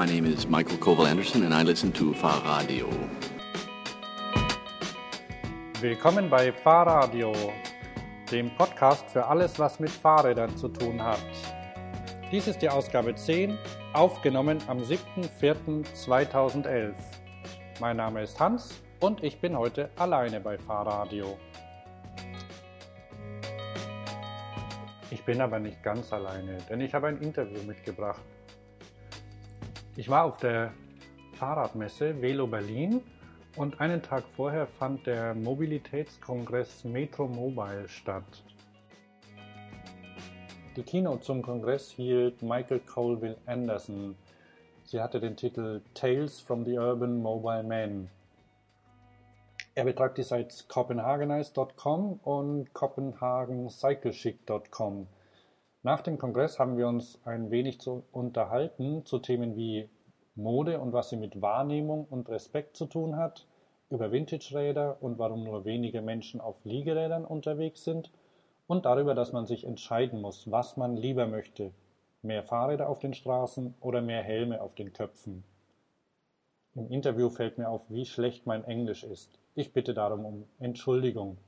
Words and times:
My 0.00 0.06
name 0.06 0.24
is 0.24 0.48
Michael 0.48 0.78
Koval 0.78 1.06
Anderson 1.06 1.42
and 1.42 1.52
I 1.52 1.62
listen 1.62 1.92
to 1.92 2.14
Fahrradio. 2.14 2.88
Willkommen 5.78 6.30
bei 6.30 6.50
Fahrradio, 6.50 7.34
dem 8.32 8.50
Podcast 8.56 9.04
für 9.10 9.26
alles, 9.26 9.58
was 9.58 9.78
mit 9.78 9.90
Fahrrädern 9.90 10.56
zu 10.56 10.68
tun 10.68 11.02
hat. 11.02 11.20
Dies 12.32 12.48
ist 12.48 12.62
die 12.62 12.70
Ausgabe 12.70 13.14
10, 13.14 13.58
aufgenommen 13.92 14.56
am 14.68 14.78
7.4.2011. 14.78 16.94
Mein 17.78 17.98
Name 17.98 18.22
ist 18.22 18.40
Hans 18.40 18.80
und 19.00 19.22
ich 19.22 19.38
bin 19.38 19.54
heute 19.54 19.90
alleine 19.96 20.40
bei 20.40 20.56
Fahrradio. 20.56 21.36
Ich 25.10 25.22
bin 25.26 25.42
aber 25.42 25.58
nicht 25.58 25.82
ganz 25.82 26.10
alleine, 26.10 26.56
denn 26.70 26.80
ich 26.80 26.94
habe 26.94 27.08
ein 27.08 27.20
Interview 27.20 27.62
mitgebracht. 27.64 28.22
Ich 29.96 30.08
war 30.08 30.24
auf 30.24 30.38
der 30.38 30.72
Fahrradmesse 31.34 32.22
Velo 32.22 32.46
Berlin 32.46 33.02
und 33.56 33.80
einen 33.80 34.00
Tag 34.02 34.22
vorher 34.36 34.68
fand 34.68 35.04
der 35.06 35.34
Mobilitätskongress 35.34 36.84
Metro 36.84 37.26
Mobile 37.26 37.88
statt. 37.88 38.44
Die 40.76 40.84
Keynote 40.84 41.22
zum 41.22 41.42
Kongress 41.42 41.90
hielt 41.90 42.40
Michael 42.40 42.78
Colville 42.80 43.36
Anderson. 43.46 44.14
Sie 44.84 45.00
hatte 45.00 45.18
den 45.18 45.36
Titel 45.36 45.80
Tales 45.94 46.38
from 46.40 46.64
the 46.64 46.78
Urban 46.78 47.20
Mobile 47.20 47.64
Man. 47.64 48.08
Er 49.74 49.82
betreibt 49.84 50.18
die 50.18 50.22
Sites 50.22 50.68
copenhagenize.com 50.68 52.20
und 52.22 52.72
copenhagencyclechic.com. 52.72 55.08
Nach 55.82 56.02
dem 56.02 56.18
Kongress 56.18 56.58
haben 56.58 56.76
wir 56.76 56.86
uns 56.88 57.18
ein 57.24 57.50
wenig 57.50 57.80
zu 57.80 58.04
unterhalten 58.12 59.06
zu 59.06 59.18
Themen 59.18 59.56
wie 59.56 59.88
Mode 60.34 60.78
und 60.78 60.92
was 60.92 61.08
sie 61.08 61.16
mit 61.16 61.40
Wahrnehmung 61.40 62.06
und 62.10 62.28
Respekt 62.28 62.76
zu 62.76 62.84
tun 62.84 63.16
hat, 63.16 63.46
über 63.88 64.12
Vintage-Räder 64.12 64.98
und 65.00 65.18
warum 65.18 65.42
nur 65.42 65.64
wenige 65.64 66.02
Menschen 66.02 66.38
auf 66.38 66.62
Liegerädern 66.64 67.24
unterwegs 67.24 67.82
sind 67.82 68.10
und 68.66 68.84
darüber, 68.84 69.14
dass 69.14 69.32
man 69.32 69.46
sich 69.46 69.64
entscheiden 69.64 70.20
muss, 70.20 70.50
was 70.50 70.76
man 70.76 70.96
lieber 70.96 71.26
möchte, 71.26 71.72
mehr 72.20 72.42
Fahrräder 72.42 72.90
auf 72.90 72.98
den 72.98 73.14
Straßen 73.14 73.74
oder 73.80 74.02
mehr 74.02 74.22
Helme 74.22 74.60
auf 74.60 74.74
den 74.74 74.92
Köpfen. 74.92 75.44
Im 76.74 76.90
Interview 76.90 77.30
fällt 77.30 77.56
mir 77.56 77.70
auf, 77.70 77.80
wie 77.88 78.04
schlecht 78.04 78.46
mein 78.46 78.64
Englisch 78.64 79.02
ist. 79.02 79.40
Ich 79.54 79.72
bitte 79.72 79.94
darum 79.94 80.26
um 80.26 80.44
Entschuldigung. 80.58 81.38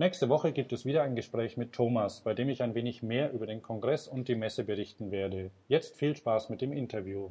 Nächste 0.00 0.30
Woche 0.30 0.52
gibt 0.52 0.72
es 0.72 0.86
wieder 0.86 1.02
ein 1.02 1.14
Gespräch 1.14 1.58
mit 1.58 1.74
Thomas, 1.74 2.22
bei 2.22 2.32
dem 2.32 2.48
ich 2.48 2.62
ein 2.62 2.74
wenig 2.74 3.02
mehr 3.02 3.34
über 3.34 3.46
den 3.46 3.60
Kongress 3.60 4.08
und 4.08 4.28
die 4.28 4.34
Messe 4.34 4.64
berichten 4.64 5.10
werde. 5.10 5.50
Jetzt 5.68 5.94
viel 5.94 6.16
Spaß 6.16 6.48
mit 6.48 6.62
dem 6.62 6.72
Interview. 6.72 7.28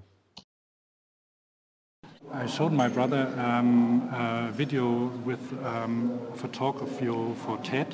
I 2.31 2.47
showed 2.47 2.71
my 2.71 2.87
brother 2.87 3.27
um, 3.39 4.07
a 4.13 4.51
video 4.55 5.11
with 5.25 5.39
um, 5.65 6.11
of 6.31 6.43
a 6.43 6.47
talk 6.49 6.79
of 6.83 7.01
you 7.01 7.33
for 7.43 7.57
TED, 7.63 7.87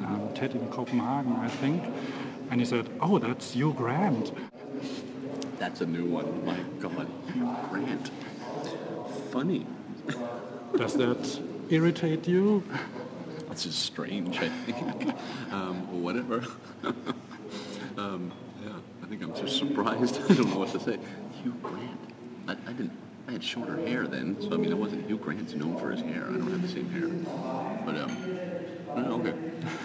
um, 0.00 0.28
TED 0.34 0.54
in 0.56 0.68
Copenhagen, 0.68 1.32
I 1.42 1.48
think, 1.48 1.82
and 2.50 2.60
he 2.60 2.66
said, 2.66 2.84
"Oh, 3.00 3.18
that's 3.18 3.54
Hugh 3.54 3.72
Grant." 3.72 4.32
That's 5.58 5.80
a 5.80 5.86
new 5.86 6.04
one. 6.04 6.44
My 6.44 6.58
God, 6.80 7.06
Hugh 7.32 7.56
Grant. 7.70 8.10
Funny. 9.32 9.64
Does 10.76 10.98
that 10.98 11.40
irritate 11.70 12.28
you? 12.28 12.62
This 13.58 13.66
is 13.66 13.74
strange, 13.74 14.38
I 14.38 14.48
think. 14.50 15.12
um, 15.50 16.00
whatever. 16.00 16.44
um, 17.98 18.30
yeah, 18.64 18.72
I 19.02 19.06
think 19.06 19.20
I'm 19.20 19.34
just 19.34 19.58
surprised. 19.58 20.20
I 20.30 20.34
don't 20.34 20.50
know 20.50 20.60
what 20.60 20.70
to 20.74 20.78
say. 20.78 20.96
Hugh 21.42 21.56
Grant. 21.60 21.98
I, 22.46 22.52
I 22.52 22.72
didn't. 22.72 22.96
I 23.26 23.32
had 23.32 23.42
shorter 23.42 23.76
hair 23.84 24.06
then, 24.06 24.40
so 24.40 24.52
I 24.54 24.58
mean, 24.58 24.70
it 24.70 24.78
wasn't. 24.78 25.08
Hugh 25.08 25.16
Grant's 25.18 25.54
known 25.54 25.76
for 25.76 25.90
his 25.90 26.02
hair. 26.02 26.26
I 26.28 26.34
don't 26.34 26.48
have 26.52 26.62
the 26.62 26.68
same 26.68 26.88
hair. 26.88 27.08
But 27.84 27.96
um, 27.96 29.20
okay. 29.20 29.34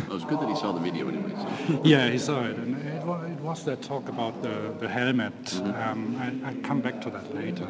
It 0.01 0.09
was 0.09 0.23
good 0.23 0.39
that 0.39 0.49
he 0.49 0.55
saw 0.55 0.71
the 0.71 0.79
video 0.79 1.09
anyway. 1.09 1.31
So. 1.31 1.81
Yeah, 1.83 2.09
he 2.09 2.19
saw 2.19 2.43
it, 2.43 2.55
and 2.57 2.77
it 2.77 3.03
was, 3.03 3.31
it 3.31 3.39
was 3.39 3.65
that 3.65 3.81
talk 3.81 4.07
about 4.07 4.43
the 4.43 4.75
the 4.81 4.87
helmet. 4.87 5.33
Mm-hmm. 5.45 5.89
Um, 5.89 6.43
I, 6.45 6.51
I 6.51 6.53
come 6.61 6.79
back 6.79 7.01
to 7.01 7.09
that 7.09 7.33
later. 7.33 7.67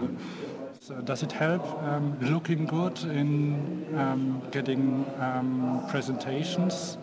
So 0.83 0.95
does 0.95 1.23
it 1.23 1.31
help 1.31 1.63
um, 1.81 2.19
looking 2.19 2.65
good 2.65 3.01
in 3.03 3.87
um, 3.97 4.43
getting 4.51 5.05
um, 5.17 5.85
presentations? 5.87 6.97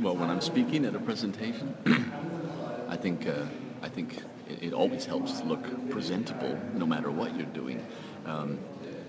Well, 0.00 0.16
when 0.16 0.30
I'm 0.30 0.40
speaking 0.40 0.84
at 0.84 0.96
a 0.96 0.98
presentation, 0.98 1.76
I 2.88 2.96
think 2.96 3.28
uh, 3.28 3.44
I 3.82 3.88
think 3.88 4.20
it, 4.48 4.64
it, 4.64 4.72
always 4.72 5.04
helps 5.04 5.38
to 5.42 5.46
look 5.46 5.62
presentable, 5.90 6.58
no 6.72 6.86
matter 6.86 7.08
what 7.08 7.36
you're 7.36 7.54
doing. 7.54 7.86
Um, 8.26 8.58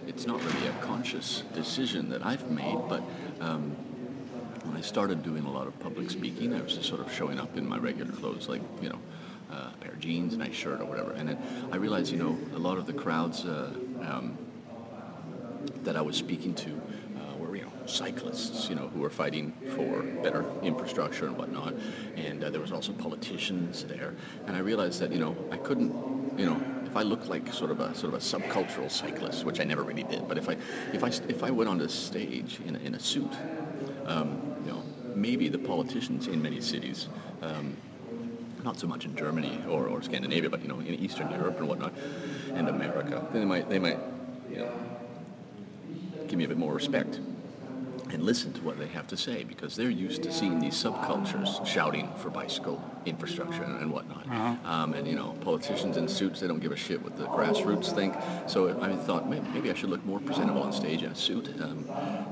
it's 0.05 0.27
not 0.27 0.39
really 0.45 0.67
a 0.67 0.73
conscious 0.73 1.41
decision 1.55 2.11
that 2.11 2.23
I've 2.23 2.51
made, 2.51 2.77
but 2.87 3.01
um, 3.41 3.71
when 4.65 4.77
I 4.77 4.81
started 4.81 5.23
doing 5.23 5.45
a 5.45 5.51
lot 5.51 5.65
of 5.65 5.79
public 5.79 6.11
speaking, 6.11 6.53
I 6.53 6.61
was 6.61 6.75
just 6.75 6.87
sort 6.87 7.01
of 7.01 7.11
showing 7.11 7.39
up 7.39 7.57
in 7.57 7.67
my 7.67 7.79
regular 7.79 8.11
clothes, 8.11 8.47
like 8.47 8.61
you 8.83 8.89
know, 8.89 8.99
uh, 9.51 9.71
a 9.73 9.77
pair 9.79 9.91
of 9.91 9.99
jeans, 9.99 10.33
a 10.33 10.37
nice 10.37 10.53
shirt, 10.53 10.81
or 10.81 10.85
whatever. 10.85 11.11
And 11.11 11.29
then 11.29 11.37
I 11.71 11.77
realized, 11.77 12.11
you 12.11 12.17
know, 12.17 12.37
a 12.55 12.59
lot 12.59 12.77
of 12.77 12.85
the 12.85 12.93
crowds 12.93 13.45
uh, 13.45 13.73
um, 14.01 14.37
that 15.83 15.95
I 15.95 16.01
was 16.01 16.15
speaking 16.15 16.53
to 16.55 16.69
uh, 16.71 17.37
were, 17.37 17.55
you 17.55 17.63
know, 17.63 17.71
cyclists, 17.85 18.69
you 18.69 18.75
know, 18.75 18.87
who 18.87 18.99
were 18.99 19.09
fighting 19.09 19.53
for 19.75 20.01
better 20.23 20.45
infrastructure 20.61 21.25
and 21.27 21.37
whatnot. 21.37 21.73
And 22.15 22.43
uh, 22.43 22.49
there 22.49 22.61
was 22.61 22.71
also 22.71 22.93
politicians 22.93 23.83
there. 23.85 24.15
And 24.47 24.55
I 24.55 24.59
realized 24.59 24.99
that, 25.01 25.11
you 25.11 25.19
know, 25.19 25.35
I 25.51 25.57
couldn't, 25.57 25.93
you 26.37 26.45
know, 26.45 26.61
if 26.85 26.95
I 26.95 27.03
looked 27.03 27.27
like 27.27 27.51
sort 27.51 27.71
of 27.71 27.79
a 27.79 27.93
sort 27.93 28.13
of 28.13 28.19
a 28.19 28.23
subcultural 28.23 28.89
cyclist, 28.89 29.43
which 29.43 29.59
I 29.59 29.63
never 29.63 29.83
really 29.83 30.03
did, 30.03 30.27
but 30.27 30.37
if 30.37 30.47
I 30.47 30.55
if 30.93 31.03
I 31.03 31.07
if 31.27 31.43
I 31.43 31.51
went 31.51 31.69
on 31.69 31.77
the 31.77 31.89
stage 31.89 32.59
in 32.65 32.75
a, 32.75 32.79
in 32.79 32.95
a 32.95 32.99
suit, 32.99 33.33
um, 34.05 34.55
you 34.65 34.71
know, 34.71 34.81
maybe 35.13 35.49
the 35.49 35.59
politicians 35.59 36.27
in 36.27 36.41
many 36.41 36.61
cities. 36.61 37.09
Um, 37.41 37.75
not 38.65 38.79
so 38.79 38.87
much 38.87 39.05
in 39.05 39.15
Germany 39.15 39.61
or, 39.69 39.87
or 39.87 40.01
Scandinavia, 40.01 40.49
but 40.49 40.61
you 40.61 40.67
know, 40.67 40.79
in 40.79 40.95
Eastern 40.95 41.29
Europe 41.31 41.59
and 41.59 41.69
whatnot, 41.69 41.93
and 42.53 42.67
America, 42.67 43.25
then 43.31 43.41
they 43.41 43.45
might 43.45 43.69
they 43.69 43.79
might 43.79 43.99
you 44.51 44.57
know 44.57 44.71
give 46.27 46.37
me 46.37 46.43
a 46.43 46.47
bit 46.47 46.57
more 46.57 46.73
respect 46.73 47.19
and 48.15 48.23
listen 48.23 48.53
to 48.53 48.61
what 48.61 48.79
they 48.79 48.87
have 48.87 49.05
to 49.07 49.17
say 49.17 49.43
because 49.43 49.75
they're 49.75 49.89
used 49.89 50.23
to 50.23 50.31
seeing 50.31 50.57
these 50.57 50.73
subcultures 50.73 51.65
shouting 51.67 52.09
for 52.15 52.29
bicycle 52.29 52.81
infrastructure 53.05 53.63
and, 53.63 53.91
whatnot. 53.91 54.25
Uh-huh. 54.25 54.55
Um, 54.63 54.93
and 54.93 55.05
you 55.05 55.15
know, 55.15 55.35
politicians 55.41 55.97
in 55.97 56.07
suits 56.07 56.39
they 56.39 56.47
don't 56.47 56.61
give 56.61 56.71
a 56.71 56.77
shit 56.77 57.01
what 57.03 57.17
the 57.17 57.25
grassroots 57.25 57.93
think. 57.93 58.15
So 58.47 58.81
I 58.81 58.95
thought 58.95 59.29
maybe, 59.29 59.45
maybe 59.53 59.69
I 59.69 59.73
should 59.73 59.89
look 59.89 60.03
more 60.05 60.21
presentable 60.21 60.63
on 60.63 60.71
stage 60.71 61.03
in 61.03 61.11
a 61.11 61.15
suit 61.15 61.49
um, 61.61 61.85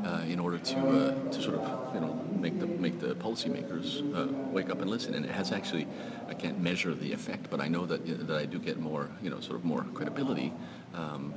uh, 0.05 0.23
in 0.25 0.39
order 0.39 0.57
to 0.57 0.77
uh, 0.77 1.31
to 1.31 1.41
sort 1.41 1.55
of 1.57 1.93
you 1.93 1.99
know 1.99 2.13
make 2.39 2.59
the 2.59 2.65
make 2.65 2.99
the 3.01 3.13
policymakers 3.15 3.87
uh, 4.15 4.31
wake 4.51 4.69
up 4.69 4.79
and 4.81 4.89
listen. 4.89 5.13
And 5.15 5.25
it 5.25 5.31
has 5.31 5.51
actually 5.51 5.85
I 6.29 6.33
can't 6.33 6.59
measure 6.59 6.95
the 6.95 7.11
effect, 7.11 7.49
but 7.49 7.59
I 7.59 7.67
know 7.67 7.85
that 7.85 8.27
that 8.27 8.37
I 8.37 8.45
do 8.45 8.57
get 8.57 8.79
more 8.79 9.09
you 9.21 9.29
know 9.29 9.41
sort 9.41 9.57
of 9.57 9.65
more 9.65 9.83
credibility. 9.93 10.53
Um, 10.95 11.33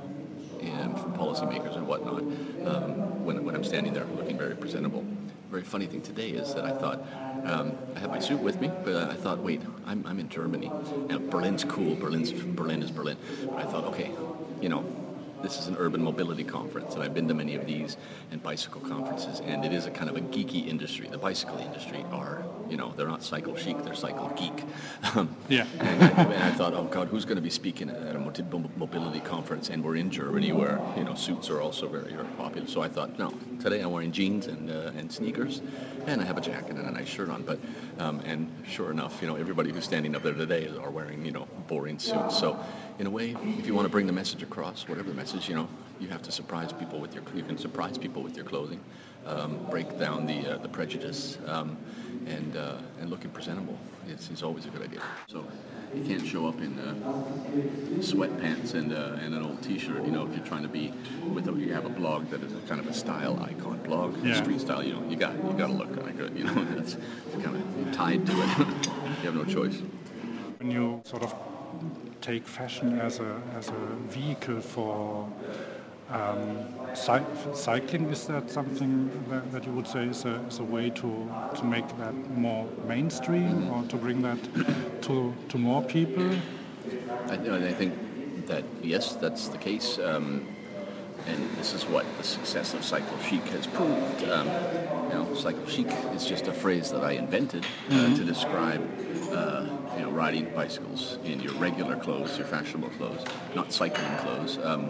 and 0.61 0.99
from 0.99 1.13
policymakers 1.13 1.75
and 1.75 1.87
whatnot 1.87 2.21
um, 2.67 3.25
when, 3.25 3.43
when 3.43 3.55
I'm 3.55 3.63
standing 3.63 3.93
there 3.93 4.05
looking 4.05 4.37
very 4.37 4.55
presentable. 4.55 5.05
Very 5.49 5.63
funny 5.63 5.85
thing 5.85 6.01
today 6.01 6.29
is 6.29 6.53
that 6.55 6.65
I 6.65 6.71
thought 6.71 7.05
um, 7.45 7.77
I 7.95 7.99
had 7.99 8.09
my 8.09 8.19
suit 8.19 8.39
with 8.39 8.59
me, 8.59 8.69
but 8.83 8.95
I 9.09 9.13
thought, 9.13 9.39
wait, 9.39 9.61
I'm, 9.85 10.05
I'm 10.05 10.19
in 10.19 10.27
Germany. 10.27 10.69
Now 11.07 11.19
Berlin's 11.19 11.63
cool. 11.63 11.95
Berlin's 11.95 12.31
Berlin 12.31 12.83
is 12.83 12.91
Berlin. 12.91 13.17
But 13.45 13.59
I 13.59 13.63
thought, 13.63 13.85
okay, 13.85 14.11
you 14.61 14.69
know, 14.69 14.85
this 15.41 15.59
is 15.59 15.67
an 15.67 15.75
urban 15.77 16.03
mobility 16.03 16.43
conference, 16.43 16.93
and 16.95 17.03
I've 17.03 17.13
been 17.13 17.27
to 17.27 17.33
many 17.33 17.55
of 17.55 17.65
these 17.65 17.97
and 18.31 18.41
bicycle 18.41 18.81
conferences, 18.81 19.39
and 19.41 19.63
it 19.63 19.73
is 19.73 19.85
a 19.85 19.91
kind 19.91 20.09
of 20.09 20.17
a 20.17 20.21
geeky 20.21 20.67
industry. 20.67 21.07
The 21.07 21.17
bicycle 21.17 21.57
industry 21.59 22.03
are, 22.11 22.43
you 22.69 22.77
know, 22.77 22.93
they're 22.95 23.07
not 23.07 23.23
cycle 23.23 23.55
chic, 23.55 23.83
they're 23.83 23.95
cycle 23.95 24.29
geek. 24.35 24.63
Um, 25.15 25.35
Yeah. 25.49 25.65
and, 25.79 26.03
I, 26.03 26.07
and 26.07 26.43
I 26.43 26.51
thought, 26.51 26.73
oh 26.73 26.85
God, 26.85 27.07
who's 27.07 27.25
going 27.25 27.37
to 27.37 27.41
be 27.41 27.49
speaking 27.49 27.89
at 27.89 28.15
a 28.15 28.19
mobility 28.19 29.19
conference? 29.19 29.69
And 29.69 29.83
we're 29.83 29.95
in 29.95 30.09
Germany, 30.11 30.51
where 30.51 30.81
you 30.95 31.03
know 31.03 31.15
suits 31.15 31.49
are 31.49 31.61
also 31.61 31.87
very, 31.87 32.13
very 32.13 32.27
popular. 32.37 32.67
So 32.67 32.81
I 32.81 32.89
thought, 32.89 33.17
no, 33.17 33.33
today 33.59 33.81
I'm 33.81 33.91
wearing 33.91 34.11
jeans 34.11 34.47
and 34.47 34.69
uh, 34.69 34.91
and 34.97 35.11
sneakers, 35.11 35.61
and 36.05 36.21
I 36.21 36.25
have 36.25 36.37
a 36.37 36.41
jacket 36.41 36.75
and 36.75 36.87
a 36.87 36.91
nice 36.91 37.07
shirt 37.07 37.29
on. 37.29 37.43
But 37.43 37.59
um, 37.99 38.21
and 38.25 38.51
sure 38.67 38.91
enough, 38.91 39.21
you 39.21 39.27
know, 39.27 39.35
everybody 39.35 39.71
who's 39.71 39.85
standing 39.85 40.15
up 40.15 40.23
there 40.23 40.33
today 40.33 40.69
are 40.81 40.91
wearing 40.91 41.25
you 41.25 41.31
know 41.31 41.47
boring 41.67 41.99
suits. 41.99 42.37
So 42.39 42.59
in 42.99 43.05
a 43.07 43.09
way, 43.09 43.35
if 43.59 43.67
you 43.67 43.73
want 43.75 43.85
to 43.85 43.89
bring 43.89 44.07
the 44.07 44.13
message 44.13 44.41
across, 44.43 44.87
whatever 44.87 45.09
the 45.09 45.15
message, 45.15 45.47
you 45.47 45.55
know, 45.55 45.67
you 45.99 46.07
have 46.09 46.21
to 46.23 46.31
surprise 46.31 46.71
people 46.73 46.99
with 46.99 47.13
your 47.13 47.23
you 47.35 47.43
can 47.43 47.57
surprise 47.57 47.97
people 47.97 48.21
with 48.23 48.35
your 48.35 48.45
clothing, 48.45 48.79
um, 49.25 49.57
break 49.69 49.97
down 49.99 50.25
the 50.25 50.53
uh, 50.53 50.57
the 50.57 50.69
prejudice, 50.69 51.37
um, 51.47 51.77
and 52.25 52.55
uh, 52.55 52.77
and 52.99 53.09
looking 53.09 53.29
presentable 53.31 53.77
is, 54.07 54.29
is 54.29 54.43
always 54.43 54.65
a 54.65 54.69
good 54.69 54.83
idea. 54.83 55.01
So 55.27 55.45
you 55.95 56.03
can't 56.03 56.25
show 56.25 56.47
up 56.47 56.59
in 56.59 56.77
uh, 56.79 56.93
sweatpants 57.99 58.73
and 58.73 58.93
uh, 58.93 59.17
and 59.23 59.33
an 59.33 59.43
old 59.43 59.61
T-shirt. 59.63 60.03
You 60.05 60.11
know, 60.11 60.27
if 60.27 60.35
you're 60.35 60.45
trying 60.45 60.63
to 60.63 60.69
be 60.69 60.93
with 61.33 61.47
a, 61.47 61.53
you 61.53 61.73
have 61.73 61.85
a 61.85 61.89
blog 61.89 62.29
that 62.29 62.41
is 62.43 62.53
a 62.53 62.59
kind 62.67 62.79
of 62.79 62.87
a 62.87 62.93
style 62.93 63.39
icon 63.41 63.79
blog, 63.83 64.23
Yeah. 64.23 64.41
street 64.41 64.61
style. 64.61 64.83
You 64.83 64.93
know, 64.93 65.09
you 65.09 65.15
got 65.15 65.35
you 65.35 65.53
got 65.53 65.67
to 65.67 65.73
look 65.73 65.95
kind 65.95 66.09
of 66.09 66.17
good. 66.17 66.37
You 66.37 66.45
know, 66.45 66.53
that's 66.75 66.95
kind 67.43 67.55
of 67.55 67.91
tied 67.95 68.25
to 68.25 68.31
it. 68.33 68.57
you 69.21 69.31
have 69.31 69.35
no 69.35 69.45
choice. 69.45 69.81
When 70.59 70.71
you 70.71 71.01
sort 71.05 71.23
of 71.23 71.33
take 72.21 72.47
fashion 72.47 72.99
as 72.99 73.19
a 73.19 73.41
as 73.57 73.69
a 73.69 73.81
vehicle 74.09 74.61
for 74.61 75.27
um, 76.09 76.65
cy 76.93 77.23
cycling. 77.53 78.09
Is 78.09 78.25
that 78.27 78.49
something 78.49 79.09
that, 79.29 79.51
that, 79.51 79.65
you 79.65 79.71
would 79.73 79.87
say 79.87 80.05
is 80.05 80.25
a, 80.25 80.35
is 80.47 80.59
a 80.59 80.63
way 80.63 80.89
to 80.89 81.09
to 81.55 81.65
make 81.65 81.87
that 81.97 82.15
more 82.31 82.65
mainstream 82.87 83.69
or 83.69 83.83
to 83.87 83.97
bring 83.97 84.21
that 84.21 84.39
to 85.03 85.33
to 85.49 85.57
more 85.57 85.83
people? 85.83 86.29
I, 87.29 87.33
I 87.33 87.73
think 87.73 87.93
that 88.47 88.63
yes, 88.81 89.15
that's 89.15 89.47
the 89.49 89.57
case. 89.57 89.99
Um, 89.99 90.45
and 91.27 91.49
this 91.57 91.73
is 91.73 91.83
what 91.85 92.05
the 92.17 92.23
success 92.23 92.73
of 92.73 92.83
cycle 92.83 93.17
chic 93.19 93.43
has 93.49 93.67
proved. 93.67 94.23
Um, 94.29 94.47
you 95.09 95.13
know, 95.13 95.35
cycle 95.35 95.65
chic 95.67 95.87
is 96.13 96.25
just 96.25 96.47
a 96.47 96.53
phrase 96.53 96.91
that 96.91 97.03
I 97.03 97.13
invented 97.13 97.65
uh, 97.65 97.93
mm-hmm. 97.93 98.15
to 98.15 98.23
describe, 98.23 98.81
uh, 99.31 99.65
you 99.97 100.03
know, 100.03 100.11
riding 100.11 100.45
bicycles 100.53 101.17
in 101.23 101.39
your 101.39 101.53
regular 101.53 101.95
clothes, 101.95 102.37
your 102.37 102.47
fashionable 102.47 102.89
clothes, 102.91 103.25
not 103.55 103.73
cycling 103.73 104.17
clothes. 104.17 104.57
Um, 104.63 104.89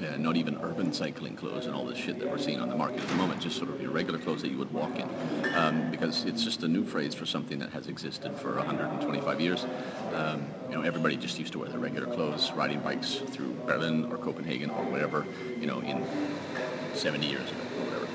uh, 0.00 0.16
not 0.16 0.36
even 0.36 0.56
urban 0.62 0.92
cycling 0.92 1.34
clothes 1.34 1.66
and 1.66 1.74
all 1.74 1.84
this 1.84 1.98
shit 1.98 2.20
that 2.20 2.30
we're 2.30 2.38
seeing 2.38 2.60
on 2.60 2.68
the 2.68 2.76
market 2.76 3.00
at 3.00 3.08
the 3.08 3.16
moment, 3.16 3.40
just 3.40 3.56
sort 3.56 3.68
of 3.68 3.82
your 3.82 3.90
regular 3.90 4.16
clothes 4.16 4.42
that 4.42 4.48
you 4.48 4.56
would 4.56 4.72
walk 4.72 4.94
in. 4.96 5.08
Um, 5.56 5.90
because 5.90 6.24
it's 6.24 6.44
just 6.44 6.62
a 6.62 6.68
new 6.68 6.84
phrase 6.84 7.14
for 7.14 7.26
something 7.26 7.58
that 7.58 7.70
has 7.70 7.88
existed 7.88 8.36
for 8.36 8.54
125 8.54 9.40
years. 9.40 9.66
Um, 10.14 10.46
you 10.68 10.76
know, 10.76 10.82
everybody 10.82 11.16
just 11.16 11.36
used 11.40 11.52
to 11.54 11.58
wear 11.58 11.68
their 11.68 11.80
regular 11.80 12.06
clothes, 12.06 12.52
riding 12.52 12.78
bikes 12.78 13.16
through 13.16 13.56
Berlin 13.66 14.04
or 14.12 14.18
Copenhagen 14.18 14.70
or 14.70 14.84
whatever, 14.84 15.26
you 15.58 15.66
know, 15.66 15.80
in 15.80 16.04
70 16.94 17.26
years 17.26 17.50
ago 17.50 17.60
or 17.60 17.84
whatever. 17.86 18.08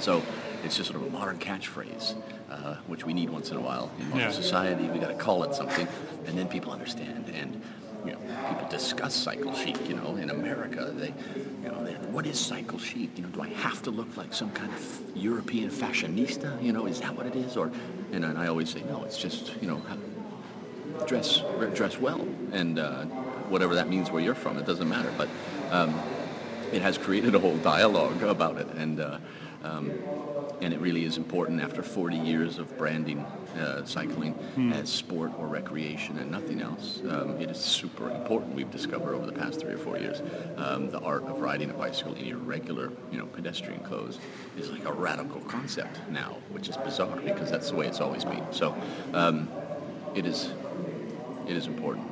So 0.00 0.22
it's 0.64 0.76
just 0.76 0.90
sort 0.90 1.00
of 1.00 1.06
a 1.06 1.10
modern 1.10 1.38
catchphrase, 1.38 2.16
uh, 2.52 2.74
which 2.86 3.04
we 3.04 3.12
need 3.12 3.30
once 3.30 3.50
in 3.50 3.56
a 3.56 3.60
while 3.60 3.90
in 3.98 4.10
modern 4.10 4.20
yeah. 4.20 4.30
society. 4.30 4.84
We 4.88 4.98
got 4.98 5.08
to 5.08 5.14
call 5.14 5.42
it 5.44 5.54
something, 5.54 5.88
and 6.26 6.36
then 6.36 6.48
people 6.48 6.72
understand. 6.72 7.32
And 7.34 7.60
you 8.04 8.12
know, 8.12 8.18
people 8.48 8.68
discuss 8.68 9.14
cycle 9.14 9.54
chic. 9.54 9.88
You 9.88 9.96
know, 9.96 10.16
in 10.16 10.30
America, 10.30 10.92
they, 10.94 11.14
you 11.62 11.68
know, 11.70 11.78
what 12.10 12.26
is 12.26 12.38
cycle 12.38 12.78
chic? 12.78 13.10
You 13.16 13.24
know, 13.24 13.28
do 13.30 13.42
I 13.42 13.48
have 13.48 13.82
to 13.82 13.90
look 13.90 14.16
like 14.16 14.34
some 14.34 14.50
kind 14.50 14.72
of 14.72 15.00
European 15.14 15.70
fashionista? 15.70 16.62
You 16.62 16.72
know, 16.72 16.86
is 16.86 17.00
that 17.00 17.16
what 17.16 17.26
it 17.26 17.36
is? 17.36 17.56
Or, 17.56 17.70
and, 18.12 18.24
and 18.24 18.38
I 18.38 18.48
always 18.48 18.70
say, 18.70 18.82
no, 18.82 19.04
it's 19.04 19.18
just, 19.18 19.54
you 19.62 19.68
know, 19.68 19.80
dress 21.06 21.42
dress 21.74 21.98
well, 21.98 22.20
and 22.52 22.78
uh, 22.78 23.04
whatever 23.48 23.74
that 23.74 23.88
means 23.88 24.10
where 24.10 24.22
you're 24.22 24.34
from, 24.34 24.58
it 24.58 24.66
doesn't 24.66 24.88
matter. 24.88 25.12
But 25.16 25.28
um, 25.70 25.98
it 26.72 26.82
has 26.82 26.98
created 26.98 27.34
a 27.34 27.38
whole 27.38 27.56
dialogue 27.58 28.22
about 28.22 28.58
it, 28.58 28.68
and. 28.76 29.00
Uh, 29.00 29.18
um, 29.64 29.92
and 30.62 30.72
it 30.72 30.80
really 30.80 31.04
is 31.04 31.16
important 31.16 31.60
after 31.60 31.82
40 31.82 32.16
years 32.16 32.58
of 32.58 32.78
branding 32.78 33.18
uh, 33.58 33.84
cycling 33.84 34.34
mm. 34.56 34.72
as 34.72 34.88
sport 34.88 35.32
or 35.38 35.48
recreation 35.48 36.18
and 36.18 36.30
nothing 36.30 36.62
else. 36.62 37.02
Um, 37.08 37.40
it 37.40 37.50
is 37.50 37.58
super 37.58 38.10
important. 38.10 38.54
We've 38.54 38.70
discovered 38.70 39.14
over 39.14 39.26
the 39.26 39.32
past 39.32 39.60
three 39.60 39.72
or 39.72 39.78
four 39.78 39.98
years 39.98 40.22
um, 40.56 40.88
the 40.90 41.00
art 41.00 41.24
of 41.24 41.40
riding 41.40 41.70
a 41.70 41.74
bicycle 41.74 42.14
in 42.14 42.26
your 42.26 42.38
regular, 42.38 42.92
you 43.10 43.18
know, 43.18 43.26
pedestrian 43.26 43.80
clothes 43.80 44.20
is 44.56 44.70
like 44.70 44.84
a 44.84 44.92
radical 44.92 45.40
concept 45.42 45.98
now, 46.10 46.36
which 46.50 46.68
is 46.68 46.76
bizarre 46.76 47.20
because 47.20 47.50
that's 47.50 47.70
the 47.70 47.76
way 47.76 47.88
it's 47.88 48.00
always 48.00 48.24
been. 48.24 48.44
So 48.52 48.76
um, 49.14 49.48
it 50.14 50.26
is 50.26 50.52
it 51.48 51.56
is 51.56 51.66
important. 51.66 52.11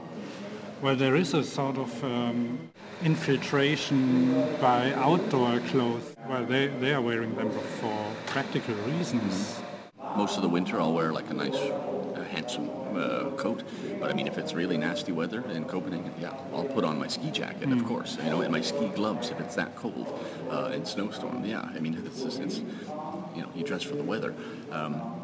Well, 0.82 0.96
there 0.96 1.14
is 1.14 1.34
a 1.34 1.44
sort 1.44 1.76
of 1.76 2.04
um, 2.04 2.70
infiltration 3.04 4.32
by 4.62 4.94
outdoor 4.94 5.60
clothes. 5.60 6.16
Well, 6.26 6.46
they, 6.46 6.68
they 6.68 6.94
are 6.94 7.02
wearing 7.02 7.34
them 7.34 7.50
for 7.50 8.06
practical 8.24 8.74
reasons. 8.86 9.34
Mm-hmm. 9.34 10.18
Most 10.18 10.36
of 10.36 10.42
the 10.42 10.48
winter, 10.48 10.80
I'll 10.80 10.94
wear 10.94 11.12
like 11.12 11.28
a 11.28 11.34
nice, 11.34 11.54
uh, 11.54 12.26
handsome 12.30 12.70
uh, 12.96 13.28
coat. 13.36 13.62
But 14.00 14.10
I 14.10 14.14
mean, 14.14 14.26
if 14.26 14.38
it's 14.38 14.54
really 14.54 14.78
nasty 14.78 15.12
weather 15.12 15.44
in 15.50 15.66
Copenhagen, 15.66 16.14
yeah, 16.18 16.32
I'll 16.54 16.64
put 16.64 16.84
on 16.84 16.98
my 16.98 17.08
ski 17.08 17.30
jacket, 17.30 17.68
mm. 17.68 17.78
of 17.78 17.86
course. 17.86 18.16
You 18.24 18.30
know, 18.30 18.40
and 18.40 18.50
my 18.50 18.62
ski 18.62 18.88
gloves 18.88 19.28
if 19.28 19.38
it's 19.38 19.56
that 19.56 19.76
cold 19.76 20.18
uh, 20.50 20.72
in 20.74 20.86
snowstorm. 20.86 21.44
Yeah, 21.44 21.60
I 21.60 21.78
mean, 21.78 22.02
it's, 22.06 22.22
just, 22.22 22.40
it's 22.40 22.60
you 23.36 23.42
know, 23.42 23.50
you 23.54 23.64
dress 23.64 23.82
for 23.82 23.96
the 23.96 24.02
weather. 24.02 24.34
Um, 24.72 25.19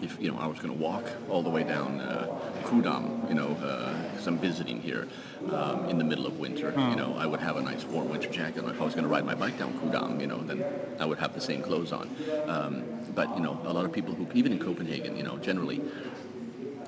if 0.00 0.18
you 0.20 0.30
know 0.30 0.38
I 0.38 0.46
was 0.46 0.58
going 0.58 0.72
to 0.76 0.78
walk 0.78 1.16
all 1.28 1.42
the 1.42 1.50
way 1.50 1.64
down 1.64 2.00
uh, 2.00 2.28
Kudamm, 2.64 3.14
you 3.28 3.34
know, 3.34 3.54
because 3.54 4.26
uh, 4.26 4.30
I'm 4.30 4.38
visiting 4.38 4.80
here 4.80 5.08
um, 5.48 5.84
in 5.86 5.98
the 5.98 6.04
middle 6.04 6.26
of 6.26 6.38
winter, 6.38 6.72
you 6.76 6.96
know, 6.96 7.14
I 7.16 7.26
would 7.26 7.40
have 7.40 7.56
a 7.56 7.62
nice 7.62 7.88
warm 7.88 8.08
winter 8.08 8.30
jacket. 8.30 8.64
If 8.66 8.80
I 8.80 8.84
was 8.84 8.94
going 8.94 9.04
to 9.04 9.08
ride 9.08 9.24
my 9.24 9.34
bike 9.34 9.56
down 9.56 9.74
Kudamm, 9.74 10.20
you 10.20 10.26
know, 10.26 10.42
then 10.42 10.66
I 10.98 11.06
would 11.06 11.18
have 11.18 11.34
the 11.34 11.40
same 11.40 11.62
clothes 11.62 11.92
on. 11.92 12.10
Um, 12.46 12.90
but 13.08 13.34
you 13.34 13.40
know, 13.40 13.60
a 13.64 13.72
lot 13.72 13.84
of 13.84 13.92
people 13.92 14.14
who, 14.14 14.28
even 14.34 14.52
in 14.52 14.58
Copenhagen, 14.58 15.16
you 15.16 15.22
know, 15.22 15.38
generally 15.38 15.82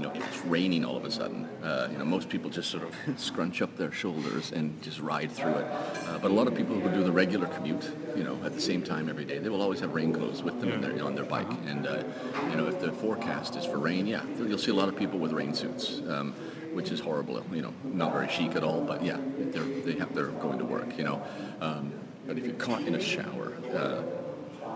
you 0.00 0.06
know, 0.06 0.12
if 0.14 0.26
it's 0.26 0.44
raining 0.46 0.82
all 0.82 0.96
of 0.96 1.04
a 1.04 1.10
sudden, 1.10 1.44
uh, 1.62 1.88
you 1.92 1.98
know, 1.98 2.06
most 2.06 2.30
people 2.30 2.50
just 2.50 2.70
sort 2.70 2.84
of 2.84 2.94
scrunch 3.20 3.60
up 3.60 3.76
their 3.76 3.92
shoulders 3.92 4.50
and 4.50 4.80
just 4.82 4.98
ride 4.98 5.30
through 5.30 5.52
it. 5.52 5.66
Uh, 6.06 6.18
but 6.18 6.30
a 6.30 6.34
lot 6.34 6.46
of 6.46 6.54
people 6.54 6.74
who 6.80 6.88
do 6.90 7.04
the 7.04 7.12
regular 7.12 7.46
commute, 7.48 7.92
you 8.16 8.24
know, 8.24 8.38
at 8.42 8.54
the 8.54 8.60
same 8.60 8.82
time 8.82 9.10
every 9.10 9.26
day, 9.26 9.38
they 9.38 9.50
will 9.50 9.60
always 9.60 9.80
have 9.80 9.94
rain 9.94 10.10
clothes 10.10 10.42
with 10.42 10.58
them 10.58 10.80
their, 10.80 11.04
on 11.04 11.14
their 11.14 11.24
bike. 11.24 11.50
And, 11.66 11.86
uh, 11.86 12.02
you 12.48 12.56
know, 12.56 12.66
if 12.66 12.80
the 12.80 12.92
forecast 12.92 13.56
is 13.56 13.66
for 13.66 13.78
rain, 13.78 14.06
yeah, 14.06 14.24
you'll 14.38 14.56
see 14.56 14.70
a 14.70 14.74
lot 14.74 14.88
of 14.88 14.96
people 14.96 15.18
with 15.18 15.32
rain 15.32 15.54
suits. 15.54 16.00
Um, 16.08 16.34
which 16.72 16.92
is 16.92 17.00
horrible, 17.00 17.44
you 17.52 17.62
know, 17.62 17.74
not 17.82 18.12
very 18.12 18.28
chic 18.28 18.54
at 18.54 18.62
all. 18.62 18.80
But 18.80 19.02
yeah, 19.02 19.18
they're 19.36 19.64
they 19.64 19.98
have 19.98 20.14
they're 20.14 20.28
going 20.28 20.58
to 20.58 20.64
work, 20.64 20.96
you 20.96 21.02
know. 21.02 21.20
Um, 21.60 21.92
but 22.28 22.38
if 22.38 22.46
you're 22.46 22.54
caught 22.54 22.82
in 22.82 22.94
a 22.94 23.00
shower 23.00 23.54
uh, 23.74 24.04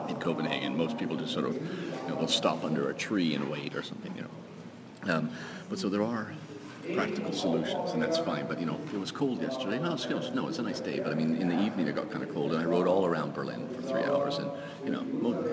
in 0.09 0.17
Copenhagen, 0.17 0.77
most 0.77 0.99
people 0.99 1.15
just 1.15 1.33
sort 1.33 1.47
of 1.47 1.55
you 1.55 2.09
know, 2.09 2.17
they'll 2.17 2.27
stop 2.27 2.65
under 2.65 2.91
a 2.91 2.95
tree 2.95 3.37
and 3.37 3.49
wait 3.49 3.77
or 3.77 3.83
something, 3.85 4.13
you 4.17 4.23
know. 4.23 4.31
Um, 5.09 5.31
but 5.69 5.79
so 5.79 5.89
there 5.89 6.03
are 6.03 6.33
practical 6.95 7.33
solutions, 7.33 7.93
and 7.93 8.03
that's 8.03 8.19
fine. 8.19 8.47
But 8.47 8.61
you 8.61 8.67
know, 8.67 8.79
it 8.93 8.99
was 8.99 9.11
cold 9.11 9.41
yesterday. 9.41 9.79
No, 9.79 9.95
it's, 9.95 10.09
no, 10.09 10.49
it's 10.49 10.59
a 10.59 10.63
nice 10.63 10.81
day. 10.81 11.01
But 11.01 11.13
I 11.13 11.15
mean, 11.15 11.37
in 11.37 11.49
the 11.49 11.61
evening 11.63 11.87
it 11.87 11.95
got 11.95 12.11
kind 12.11 12.23
of 12.23 12.33
cold, 12.33 12.53
and 12.53 12.61
I 12.61 12.65
rode 12.65 12.87
all 12.87 13.07
around 13.07 13.35
Berlin 13.35 13.69
for 13.75 13.83
three 13.83 14.03
hours, 14.05 14.39
and 14.39 14.51
you 14.85 14.91
know, 14.91 15.03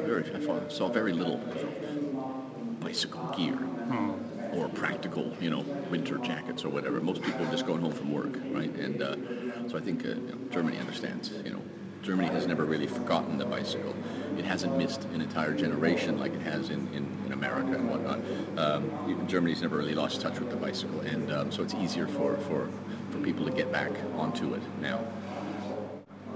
very, 0.06 0.25
I 0.36 0.69
saw 0.69 0.89
very 0.89 1.13
little 1.13 1.39
bicycle 2.80 3.33
gear. 3.38 3.56
Hmm. 3.56 4.12
Or 4.53 4.68
practical, 4.68 5.31
you 5.39 5.50
know, 5.50 5.62
winter 5.89 6.18
jackets 6.18 6.65
or 6.65 6.69
whatever. 6.69 7.00
Most 7.00 7.21
people 7.21 7.45
are 7.47 7.51
just 7.51 7.65
going 7.65 7.80
home 7.80 7.94
from 7.94 8.12
work, 8.12 8.33
right? 8.51 8.69
And 8.75 9.01
uh, 9.01 9.15
so 9.69 9.77
I 9.77 9.80
think 9.80 10.04
uh, 10.04 10.09
you 10.09 10.15
know, 10.15 10.38
Germany 10.51 10.77
understands, 10.77 11.31
you 11.45 11.51
know, 11.51 11.62
Germany 12.01 12.27
has 12.27 12.47
never 12.47 12.65
really 12.65 12.88
forgotten 12.88 13.38
the 13.38 13.45
bicycle. 13.45 13.95
It 14.38 14.45
hasn't 14.45 14.78
missed 14.78 15.04
an 15.13 15.22
entire 15.22 15.54
generation 15.54 16.19
like 16.19 16.33
it 16.33 16.42
has 16.42 16.69
in, 16.69 16.88
in, 16.94 17.07
in 17.26 17.33
America 17.33 17.73
and 17.73 17.90
whatnot. 17.90 18.19
Um, 18.57 19.28
Germany's 19.28 19.61
never 19.61 19.78
really 19.78 19.95
lost 19.95 20.21
touch 20.21 20.40
with 20.40 20.50
the 20.50 20.56
bicycle, 20.56 21.02
and 21.02 21.31
um, 21.31 21.52
so 21.52 21.64
it's 21.64 21.73
easier 21.76 22.07
for, 22.07 22.38
for, 22.38 22.69
for 23.11 23.18
people 23.19 23.45
to 23.45 23.52
get 23.52 23.71
back 23.71 23.92
onto 24.18 24.54
it 24.54 24.61
now. 24.81 25.00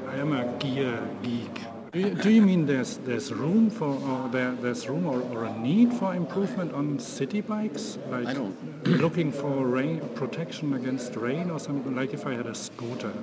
I 0.07 0.17
am 0.17 0.33
a 0.33 0.45
gear 0.59 0.99
geek. 1.23 1.61
Do 1.91 2.01
you, 2.01 2.09
do 2.13 2.29
you 2.29 2.41
mean 2.41 2.65
there's 2.65 2.97
there's 2.97 3.31
room 3.31 3.69
for 3.69 3.87
or 3.87 4.27
there 4.27 4.51
there's 4.51 4.87
room 4.89 5.07
or, 5.07 5.21
or 5.31 5.45
a 5.45 5.57
need 5.57 5.93
for 5.93 6.13
improvement 6.13 6.73
on 6.73 6.99
city 6.99 7.39
bikes? 7.39 7.97
Like 8.09 8.27
I 8.27 8.33
don't. 8.33 8.53
looking 8.85 9.31
for 9.31 9.65
rain 9.65 10.01
protection 10.13 10.73
against 10.73 11.15
rain 11.15 11.49
or 11.49 11.57
something. 11.57 11.95
Like 11.95 12.13
if 12.13 12.25
I 12.27 12.33
had 12.33 12.47
a 12.47 12.53
scooter, 12.53 13.13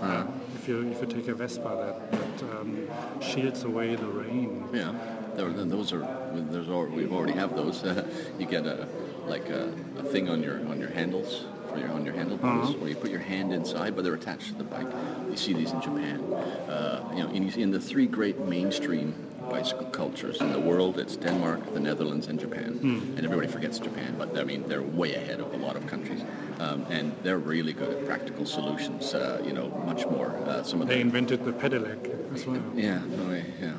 uh, 0.00 0.24
if 0.62 0.68
you 0.68 0.88
if 0.88 1.00
you 1.00 1.06
take 1.08 1.26
a 1.26 1.34
Vespa 1.34 1.98
that, 2.10 2.38
that 2.38 2.42
um, 2.56 2.88
shields 3.20 3.64
away 3.64 3.96
the 3.96 4.06
rain. 4.06 4.68
Yeah, 4.72 4.94
there, 5.34 5.50
those 5.50 5.92
are 5.92 6.06
there's 6.34 6.68
we 6.68 7.06
already 7.08 7.32
have 7.32 7.56
those. 7.56 7.82
you 8.38 8.46
get 8.46 8.64
a 8.66 8.86
like 9.26 9.48
a, 9.48 9.74
a 9.98 10.04
thing 10.04 10.28
on 10.28 10.40
your 10.40 10.60
on 10.68 10.78
your 10.78 10.90
handles 10.90 11.46
for 11.68 11.78
your 11.78 11.90
on 11.90 12.04
your 12.04 12.14
handlebars, 12.14 12.68
uh-huh. 12.68 12.78
where 12.78 12.90
you 12.90 12.94
put 12.94 13.10
your 13.10 13.20
hand 13.20 13.52
inside, 13.52 13.96
but 13.96 14.04
they're 14.04 14.14
attached 14.14 14.48
to 14.48 14.54
the 14.54 14.64
bike. 14.64 14.86
You 15.28 15.36
see 15.36 15.52
these 15.52 15.72
in 15.72 15.80
Japan. 15.80 16.20
Uh, 16.32 17.10
you 17.12 17.24
know, 17.24 17.30
in, 17.30 17.48
in 17.54 17.70
the 17.72 17.80
three 17.80 18.06
great 18.06 18.38
mainstream 18.38 19.14
bicycle 19.52 19.84
cultures 19.86 20.40
in 20.40 20.50
the 20.50 20.58
world, 20.58 20.98
it's 20.98 21.14
Denmark, 21.14 21.74
the 21.74 21.80
Netherlands, 21.80 22.26
and 22.26 22.40
Japan. 22.40 22.70
Mm. 22.82 23.16
And 23.16 23.24
everybody 23.28 23.48
forgets 23.48 23.78
Japan, 23.78 24.14
but 24.16 24.28
I 24.38 24.44
mean 24.44 24.66
they're 24.66 24.88
way 25.00 25.14
ahead 25.14 25.40
of 25.40 25.52
a 25.52 25.58
lot 25.66 25.76
of 25.76 25.86
countries, 25.86 26.22
um, 26.58 26.86
and 26.88 27.12
they're 27.22 27.42
really 27.54 27.74
good 27.74 27.90
at 27.94 28.06
practical 28.06 28.46
solutions. 28.46 29.12
Uh, 29.12 29.42
you 29.44 29.52
know, 29.52 29.68
much 29.84 30.06
more. 30.06 30.30
Uh, 30.46 30.62
some 30.62 30.80
of 30.80 30.88
they 30.88 31.02
invented 31.02 31.44
the 31.44 31.52
pedelec 31.52 32.00
as 32.34 32.46
well. 32.46 32.62
Yeah, 32.74 33.00
no, 33.18 33.24
yeah. 33.64 33.76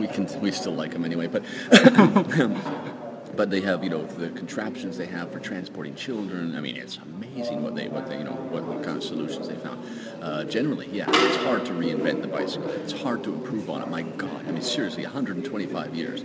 We 0.00 0.06
can 0.06 0.24
we 0.42 0.50
still 0.52 0.76
like 0.82 0.92
them 0.92 1.04
anyway, 1.04 1.28
but. 1.28 1.42
but 3.34 3.50
they 3.50 3.60
have 3.60 3.82
you 3.82 3.90
know 3.90 4.04
the 4.04 4.28
contraptions 4.30 4.98
they 4.98 5.06
have 5.06 5.32
for 5.32 5.40
transporting 5.40 5.94
children. 5.94 6.54
I 6.56 6.60
mean, 6.60 6.76
it's 6.76 6.98
amazing 6.98 7.62
what 7.62 7.74
they 7.74 7.88
what 7.88 8.06
they 8.08 8.18
you 8.18 8.24
know 8.24 8.32
what, 8.32 8.64
what 8.64 8.82
kind 8.82 8.96
of 8.96 9.02
solutions 9.02 9.48
they 9.48 9.56
found. 9.56 9.84
Uh, 10.22 10.44
generally, 10.44 10.88
yeah, 10.92 11.06
it's 11.08 11.36
hard 11.44 11.64
to 11.66 11.72
reinvent 11.72 12.22
the 12.22 12.28
bicycle. 12.28 12.68
It's 12.70 12.92
hard 12.92 13.24
to 13.24 13.32
improve 13.32 13.68
on 13.70 13.82
it. 13.82 13.88
My 13.88 14.02
God, 14.02 14.46
I 14.46 14.52
mean, 14.52 14.62
seriously, 14.62 15.04
125 15.04 15.94
years. 15.94 16.24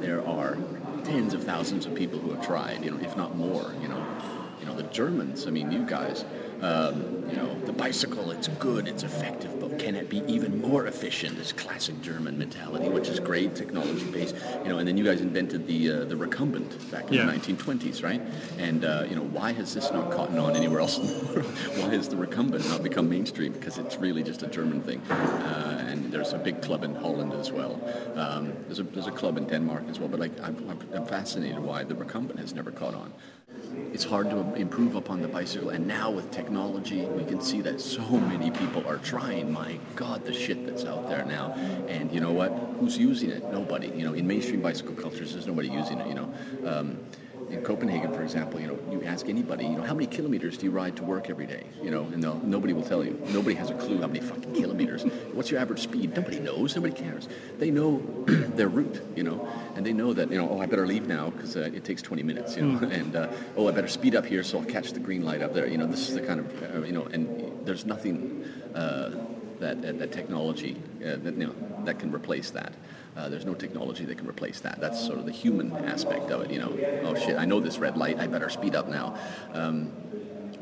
There 0.00 0.26
are 0.26 0.58
tens 1.04 1.34
of 1.34 1.44
thousands 1.44 1.86
of 1.86 1.94
people 1.94 2.18
who 2.18 2.32
have 2.32 2.44
tried, 2.44 2.84
you 2.84 2.90
know, 2.90 2.98
if 2.98 3.16
not 3.16 3.36
more, 3.36 3.74
you 3.80 3.88
know, 3.88 4.04
You 4.60 4.66
know, 4.66 4.76
the 4.76 4.84
Germans. 4.84 5.46
I 5.46 5.50
mean, 5.50 5.70
you 5.72 5.84
guys. 5.84 6.24
Um, 6.62 7.28
you 7.28 7.36
know, 7.36 7.58
the 7.66 7.72
bicycle. 7.72 8.30
It's 8.30 8.48
good. 8.48 8.88
It's 8.88 9.02
effective. 9.02 9.60
Can 9.84 9.96
it 9.96 10.08
be 10.08 10.22
even 10.26 10.62
more 10.62 10.86
efficient? 10.86 11.38
It's 11.38 11.52
classic 11.52 12.00
German 12.00 12.38
mentality, 12.38 12.88
which 12.88 13.06
is 13.08 13.20
great, 13.20 13.54
technology 13.54 14.10
based. 14.10 14.34
You 14.62 14.70
know, 14.70 14.78
and 14.78 14.88
then 14.88 14.96
you 14.96 15.04
guys 15.04 15.20
invented 15.20 15.66
the 15.66 15.90
uh, 15.90 16.04
the 16.06 16.16
recumbent 16.16 16.70
back 16.90 17.08
in 17.08 17.12
Yeah. 17.14 17.26
the 17.26 17.32
1920s, 17.32 18.02
right? 18.02 18.22
And 18.58 18.86
uh, 18.86 19.04
you 19.10 19.14
know, 19.14 19.24
why 19.24 19.52
has 19.52 19.74
this 19.74 19.92
not 19.92 20.10
caught 20.10 20.30
on 20.38 20.56
anywhere 20.56 20.80
else 20.80 20.96
in 20.96 21.06
the 21.06 21.12
world? 21.26 21.44
why 21.80 21.90
has 21.94 22.08
the 22.08 22.16
recumbent 22.16 22.66
not 22.70 22.82
become 22.82 23.10
mainstream? 23.10 23.52
Because 23.52 23.76
it's 23.76 23.96
really 23.98 24.22
just 24.22 24.42
a 24.42 24.46
German 24.46 24.80
thing. 24.80 25.02
Uh, 25.10 25.84
and 25.90 26.10
there's 26.10 26.32
a 26.32 26.38
big 26.38 26.62
club 26.62 26.82
in 26.82 26.94
Holland 26.94 27.34
as 27.34 27.52
well. 27.52 27.74
Um, 28.16 28.54
there's 28.66 28.78
a 28.78 28.84
there's 28.84 29.06
a 29.06 29.16
club 29.20 29.36
in 29.36 29.44
Denmark 29.46 29.84
as 29.90 29.98
well. 30.00 30.08
But 30.08 30.20
like, 30.20 30.32
I'm- 30.40 30.78
I'm 30.94 31.06
fascinated 31.06 31.58
why 31.58 31.84
the 31.84 31.94
recumbent 31.94 32.40
has 32.40 32.54
never 32.54 32.70
caught 32.70 32.94
on. 32.94 33.12
It's 33.92 34.04
hard 34.04 34.30
to 34.30 34.54
improve 34.54 34.96
upon 34.96 35.22
the 35.22 35.28
bicycle, 35.28 35.70
and 35.70 35.86
now 35.86 36.10
with 36.10 36.30
technology, 36.32 37.02
we 37.06 37.24
can 37.24 37.40
see 37.40 37.60
that 37.60 37.80
so 37.80 38.02
many 38.02 38.50
people 38.50 38.86
are 38.88 38.98
trying. 38.98 39.52
My 39.52 39.78
God, 39.94 40.24
the 40.24 40.32
shit 40.32 40.66
that's 40.66 40.84
out 40.84 41.08
there 41.08 41.24
now, 41.24 41.52
and 41.88 42.10
you 42.12 42.20
know 42.20 42.32
what? 42.32 42.50
Who's 42.80 42.98
using 42.98 43.30
it? 43.30 43.44
Nobody. 43.52 43.88
You 43.88 44.04
know, 44.04 44.14
in 44.14 44.26
mainstream 44.26 44.62
bicycle 44.62 44.94
cultures, 44.94 45.32
there's 45.32 45.46
nobody 45.46 45.68
using 45.68 45.98
it. 46.00 46.08
You 46.08 46.14
know, 46.14 46.34
um, 46.66 46.98
in 47.54 47.62
Copenhagen, 47.62 48.12
for 48.12 48.22
example, 48.22 48.60
you 48.60 48.66
know, 48.66 48.78
you 48.90 49.02
ask 49.04 49.28
anybody, 49.28 49.64
you 49.64 49.76
know, 49.76 49.82
how 49.82 49.94
many 49.94 50.06
kilometers 50.06 50.58
do 50.58 50.66
you 50.66 50.72
ride 50.72 50.96
to 50.96 51.04
work 51.04 51.30
every 51.30 51.46
day? 51.46 51.64
You 51.82 51.90
know, 51.90 52.04
and 52.04 52.22
they'll, 52.22 52.40
nobody 52.40 52.72
will 52.72 52.82
tell 52.82 53.04
you. 53.04 53.20
Nobody 53.28 53.54
has 53.56 53.70
a 53.70 53.74
clue 53.74 54.00
how 54.00 54.08
many 54.08 54.20
fucking 54.20 54.54
kilometers. 54.54 55.04
What's 55.32 55.50
your 55.50 55.60
average 55.60 55.80
speed? 55.80 56.14
Nobody 56.14 56.40
knows. 56.40 56.74
Nobody 56.74 56.92
cares. 56.92 57.28
They 57.58 57.70
know 57.70 57.98
their 58.26 58.68
route, 58.68 59.00
you 59.16 59.22
know, 59.22 59.48
and 59.76 59.86
they 59.86 59.92
know 59.92 60.12
that, 60.12 60.30
you 60.30 60.38
know, 60.38 60.48
oh, 60.50 60.60
I 60.60 60.66
better 60.66 60.86
leave 60.86 61.06
now 61.06 61.30
because 61.30 61.56
uh, 61.56 61.70
it 61.72 61.84
takes 61.84 62.02
20 62.02 62.22
minutes, 62.22 62.56
you 62.56 62.62
know, 62.62 62.86
and 62.88 63.16
uh, 63.16 63.28
oh, 63.56 63.68
I 63.68 63.72
better 63.72 63.88
speed 63.88 64.14
up 64.14 64.26
here 64.26 64.42
so 64.42 64.58
I'll 64.58 64.64
catch 64.64 64.92
the 64.92 65.00
green 65.00 65.24
light 65.24 65.42
up 65.42 65.54
there. 65.54 65.66
You 65.66 65.78
know, 65.78 65.86
this 65.86 66.08
is 66.08 66.14
the 66.14 66.22
kind 66.22 66.40
of, 66.40 66.62
uh, 66.62 66.82
you 66.84 66.92
know, 66.92 67.04
and 67.04 67.66
there's 67.66 67.86
nothing 67.86 68.44
uh, 68.74 69.10
that, 69.60 69.80
that, 69.82 69.98
that 69.98 70.12
technology 70.12 70.76
uh, 71.00 71.16
that, 71.16 71.36
you 71.36 71.46
know, 71.46 71.54
that 71.84 71.98
can 71.98 72.12
replace 72.12 72.50
that. 72.50 72.74
Uh, 73.16 73.28
there's 73.28 73.44
no 73.44 73.54
technology 73.54 74.04
that 74.04 74.18
can 74.18 74.28
replace 74.28 74.60
that. 74.60 74.80
That's 74.80 75.04
sort 75.04 75.18
of 75.18 75.26
the 75.26 75.32
human 75.32 75.72
aspect 75.72 76.30
of 76.30 76.42
it. 76.42 76.50
You 76.50 76.58
know, 76.58 77.02
oh 77.04 77.14
shit, 77.14 77.36
I 77.36 77.44
know 77.44 77.60
this 77.60 77.78
red 77.78 77.96
light. 77.96 78.18
I 78.18 78.26
better 78.26 78.50
speed 78.50 78.74
up 78.74 78.88
now. 78.88 79.16
Um, 79.52 79.92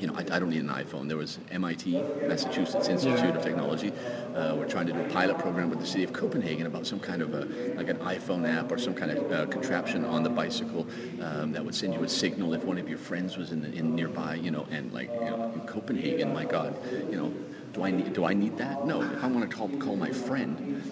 you 0.02 0.08
know, 0.08 0.14
I, 0.14 0.20
I 0.20 0.38
don't 0.40 0.50
need 0.50 0.62
an 0.62 0.68
iPhone. 0.68 1.06
There 1.06 1.16
was 1.16 1.38
MIT, 1.52 1.92
Massachusetts 2.26 2.88
Institute 2.88 3.36
of 3.36 3.42
Technology. 3.42 3.92
Uh, 4.34 4.56
we're 4.56 4.68
trying 4.68 4.86
to 4.88 4.92
do 4.92 5.00
a 5.00 5.08
pilot 5.10 5.38
program 5.38 5.70
with 5.70 5.78
the 5.78 5.86
city 5.86 6.02
of 6.02 6.12
Copenhagen 6.12 6.66
about 6.66 6.86
some 6.86 6.98
kind 6.98 7.22
of 7.22 7.34
a 7.34 7.44
like 7.76 7.88
an 7.88 7.98
iPhone 7.98 8.48
app 8.48 8.72
or 8.72 8.78
some 8.78 8.94
kind 8.94 9.12
of 9.12 9.30
uh, 9.30 9.46
contraption 9.46 10.04
on 10.04 10.24
the 10.24 10.30
bicycle 10.30 10.88
um, 11.22 11.52
that 11.52 11.64
would 11.64 11.74
send 11.74 11.94
you 11.94 12.02
a 12.02 12.08
signal 12.08 12.52
if 12.52 12.64
one 12.64 12.78
of 12.78 12.88
your 12.88 12.98
friends 12.98 13.36
was 13.36 13.52
in 13.52 13.62
the 13.62 13.72
in 13.72 13.94
nearby. 13.94 14.34
You 14.34 14.50
know, 14.50 14.66
and 14.72 14.92
like 14.92 15.10
you 15.12 15.20
know, 15.20 15.52
in 15.54 15.60
Copenhagen, 15.60 16.34
my 16.34 16.46
God, 16.46 16.76
you 17.08 17.16
know, 17.16 17.32
do 17.72 17.84
I 17.84 17.92
need 17.92 18.12
do 18.12 18.24
I 18.24 18.34
need 18.34 18.58
that? 18.58 18.84
No. 18.84 19.02
If 19.02 19.22
I 19.22 19.28
want 19.28 19.48
to 19.48 19.56
call 19.56 19.68
call 19.78 19.94
my 19.94 20.10
friend, 20.10 20.82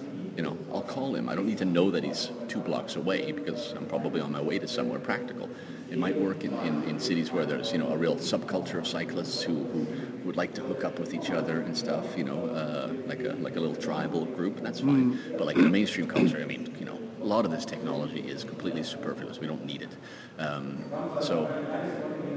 you 0.40 0.46
know, 0.46 0.56
I'll 0.72 0.80
call 0.80 1.14
him. 1.14 1.28
I 1.28 1.34
don't 1.34 1.46
need 1.46 1.58
to 1.58 1.66
know 1.66 1.90
that 1.90 2.02
he's 2.02 2.30
two 2.48 2.60
blocks 2.60 2.96
away 2.96 3.30
because 3.30 3.72
I'm 3.72 3.84
probably 3.84 4.22
on 4.22 4.32
my 4.32 4.40
way 4.40 4.58
to 4.58 4.66
somewhere 4.66 4.98
practical. 4.98 5.50
It 5.90 5.98
might 5.98 6.18
work 6.18 6.44
in, 6.44 6.54
in, 6.60 6.82
in 6.84 6.98
cities 6.98 7.30
where 7.30 7.44
there's, 7.44 7.72
you 7.72 7.78
know, 7.78 7.90
a 7.90 7.96
real 7.98 8.16
subculture 8.16 8.78
of 8.78 8.86
cyclists 8.86 9.42
who, 9.42 9.64
who 9.64 9.86
would 10.24 10.38
like 10.38 10.54
to 10.54 10.62
hook 10.62 10.82
up 10.82 10.98
with 10.98 11.12
each 11.12 11.30
other 11.30 11.60
and 11.60 11.76
stuff, 11.76 12.16
you 12.16 12.24
know, 12.24 12.46
uh, 12.46 12.90
like 13.04 13.20
a 13.20 13.34
like 13.34 13.56
a 13.56 13.60
little 13.60 13.76
tribal 13.76 14.24
group, 14.24 14.62
that's 14.62 14.80
fine. 14.80 15.20
But 15.36 15.44
like 15.44 15.56
in 15.56 15.64
the 15.64 15.68
mainstream 15.68 16.06
culture, 16.06 16.40
I 16.40 16.46
mean, 16.46 16.74
you 16.78 16.86
know, 16.86 16.98
a 17.20 17.26
lot 17.26 17.44
of 17.44 17.50
this 17.50 17.66
technology 17.66 18.20
is 18.20 18.42
completely 18.42 18.82
superfluous. 18.82 19.40
We 19.40 19.46
don't 19.46 19.66
need 19.66 19.82
it. 19.82 19.94
Um, 20.38 20.84
so 21.20 21.50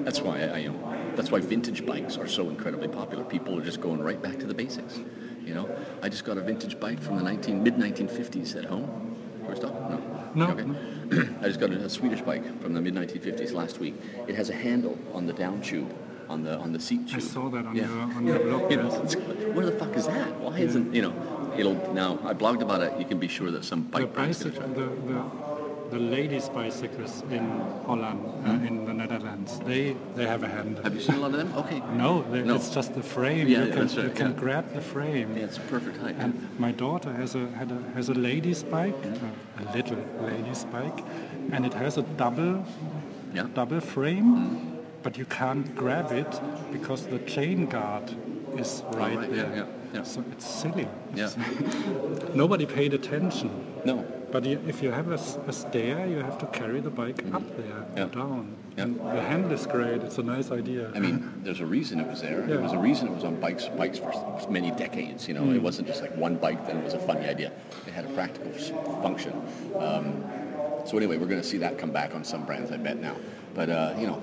that's 0.03 0.19
why 0.19 0.41
I, 0.41 0.47
I, 0.47 0.57
you 0.57 0.73
know, 0.73 1.13
that's 1.15 1.31
why 1.31 1.39
vintage 1.39 1.85
bikes 1.85 2.17
are 2.17 2.27
so 2.27 2.49
incredibly 2.49 2.89
popular. 2.89 3.23
People 3.23 3.57
are 3.57 3.63
just 3.63 3.79
going 3.79 4.01
right 4.01 4.21
back 4.21 4.39
to 4.39 4.45
the 4.45 4.53
basics. 4.53 4.99
You 5.45 5.53
know, 5.53 5.69
I 6.01 6.09
just 6.09 6.25
got 6.25 6.37
a 6.37 6.41
vintage 6.41 6.79
bike 6.79 6.99
from 7.01 7.17
the 7.17 7.23
19 7.23 7.63
mid 7.63 7.75
1950s 7.75 8.55
at 8.55 8.65
home. 8.65 9.15
First 9.45 9.63
off, 9.63 9.73
no. 9.89 9.99
No, 10.35 10.51
Okay. 10.51 10.65
I 11.41 11.47
just 11.47 11.59
got 11.59 11.69
a, 11.71 11.75
a 11.85 11.89
Swedish 11.89 12.21
bike 12.21 12.43
from 12.61 12.73
the 12.73 12.81
mid 12.81 12.95
1950s 12.95 13.53
last 13.53 13.79
week. 13.79 13.95
It 14.27 14.35
has 14.35 14.49
a 14.49 14.53
handle 14.53 14.97
on 15.13 15.25
the 15.27 15.33
down 15.33 15.61
tube, 15.61 15.93
on 16.29 16.43
the 16.43 16.57
on 16.57 16.71
the 16.71 16.79
seat 16.79 17.07
tube. 17.07 17.17
I 17.17 17.19
saw 17.19 17.49
that 17.49 17.65
on 17.65 17.75
Yeah. 17.75 17.87
your 17.87 17.99
uh, 18.01 18.17
on 18.17 18.25
your 18.27 18.39
blog. 18.39 18.71
You 18.71 18.77
know, 18.77 18.89
where 19.53 19.65
the 19.65 19.73
fuck 19.73 19.95
is 19.95 20.07
that? 20.07 20.39
Why 20.39 20.59
isn't 20.59 20.93
you 20.95 21.01
know? 21.01 21.53
It'll 21.57 21.75
now. 21.93 22.19
I 22.23 22.33
blogged 22.33 22.61
about 22.61 22.81
it. 22.81 22.97
You 22.97 23.05
can 23.05 23.19
be 23.19 23.27
sure 23.27 23.51
that 23.51 23.63
some 23.65 23.81
bike 23.83 24.15
bicycle, 24.15 24.57
try. 24.59 24.67
the, 24.67 24.85
the 24.85 25.23
the 25.93 25.99
ladies' 25.99 26.49
bicyclists 26.49 27.21
in 27.29 27.45
Holland, 27.85 28.19
uh, 28.47 28.67
in 28.67 28.85
the 28.85 28.93
Netherlands, 28.93 29.59
they 29.69 29.95
they 30.15 30.25
have 30.25 30.41
a 30.43 30.47
hand. 30.47 30.79
Have 30.83 30.95
you 30.95 31.01
seen 31.01 31.15
a 31.15 31.19
lot 31.19 31.31
of 31.31 31.37
them? 31.37 31.53
Okay. 31.61 31.79
No, 32.03 32.11
they, 32.31 32.41
No. 32.41 32.55
it's 32.55 32.69
just 32.77 32.93
the 32.95 33.03
frame. 33.15 33.47
Yeah, 33.47 33.59
you 33.61 33.67
yeah, 33.67 33.75
can, 33.75 33.87
right, 33.87 34.05
you 34.05 34.09
can 34.21 34.31
yeah. 34.31 34.43
grab 34.43 34.65
the 34.73 34.81
frame. 34.81 35.29
Yeah, 35.37 35.45
it's 35.47 35.59
perfect 35.73 35.97
height. 36.03 36.15
And 36.23 36.33
my 36.65 36.71
daughter 36.71 37.11
has 37.21 37.35
a 37.35 37.43
had 37.59 37.69
a 37.71 37.79
has 37.97 38.09
a 38.09 38.17
ladies' 38.29 38.63
bike, 38.63 39.01
uh, 39.05 39.63
a 39.63 39.65
little 39.77 40.01
ladies' 40.31 40.65
bike, 40.77 40.99
and 41.53 41.65
it 41.65 41.73
has 41.73 41.97
a 41.97 42.03
double 42.23 42.53
Yeah. 43.35 43.47
double 43.55 43.79
frame, 43.81 44.31
but 45.03 45.17
you 45.17 45.25
can't 45.25 45.75
grab 45.75 46.11
it 46.11 46.41
because 46.71 47.01
the 47.13 47.19
chain 47.35 47.65
guard 47.75 48.07
is 48.57 48.83
right, 48.93 49.17
right, 49.17 49.31
there. 49.35 49.51
yeah, 49.55 49.65
yeah. 49.93 50.03
So 50.03 50.23
it's 50.31 50.45
silly. 50.61 50.87
Yeah. 51.15 51.29
Nobody 52.43 52.65
paid 52.65 52.93
attention. 52.93 53.49
No. 53.85 54.03
But 54.33 54.45
you, 54.45 54.59
if 54.67 54.81
you 54.81 54.89
have 54.89 55.09
a 55.11 55.53
stair, 55.53 56.07
you 56.07 56.17
have 56.17 56.39
to 56.39 56.47
carry 56.47 56.79
the 56.79 56.89
bike 56.89 57.23
up 57.35 57.43
there, 57.55 57.65
Mm-hmm. 57.67 57.97
Yeah. 57.97 58.03
or 58.05 58.07
down. 58.07 58.55
Yeah. 58.75 58.83
And 58.83 58.99
the 58.99 59.21
hand 59.21 59.51
is 59.51 59.67
great. 59.67 60.01
It's 60.01 60.17
a 60.17 60.23
nice 60.23 60.49
idea. 60.49 60.91
I 60.95 60.99
mean, 60.99 61.31
there's 61.43 61.59
a 61.59 61.67
reason 61.67 61.99
it 61.99 62.07
was 62.07 62.21
there. 62.23 62.39
Yeah. 62.39 62.47
There 62.47 62.59
was 62.59 62.73
a 62.73 62.79
reason 62.79 63.09
it 63.09 63.13
was 63.13 63.23
on 63.23 63.39
bikes 63.39 63.67
bikes 63.77 63.99
for 63.99 64.11
many 64.49 64.71
decades. 64.71 65.27
You 65.27 65.35
know, 65.35 65.43
Mm. 65.43 65.55
it 65.57 65.61
wasn't 65.61 65.87
just 65.87 66.01
like 66.01 66.17
one 66.17 66.35
bike 66.37 66.65
Then 66.65 66.77
it 66.77 66.83
was 66.83 66.95
a 66.95 66.99
funny 67.09 67.27
idea. 67.27 67.51
It 67.85 67.93
had 67.93 68.05
a 68.05 68.13
practical 68.19 68.51
function. 69.03 69.33
Um, 69.77 70.23
so 70.87 70.97
anyway, 70.97 71.17
we're 71.17 71.27
going 71.33 71.41
to 71.41 71.47
see 71.47 71.59
that 71.59 71.77
come 71.77 71.91
back 71.91 72.15
on 72.15 72.23
some 72.23 72.43
brands, 72.43 72.71
I 72.71 72.77
bet 72.77 72.97
now. 72.99 73.15
But 73.53 73.69
uh, 73.69 73.93
you 73.99 74.07
know, 74.07 74.17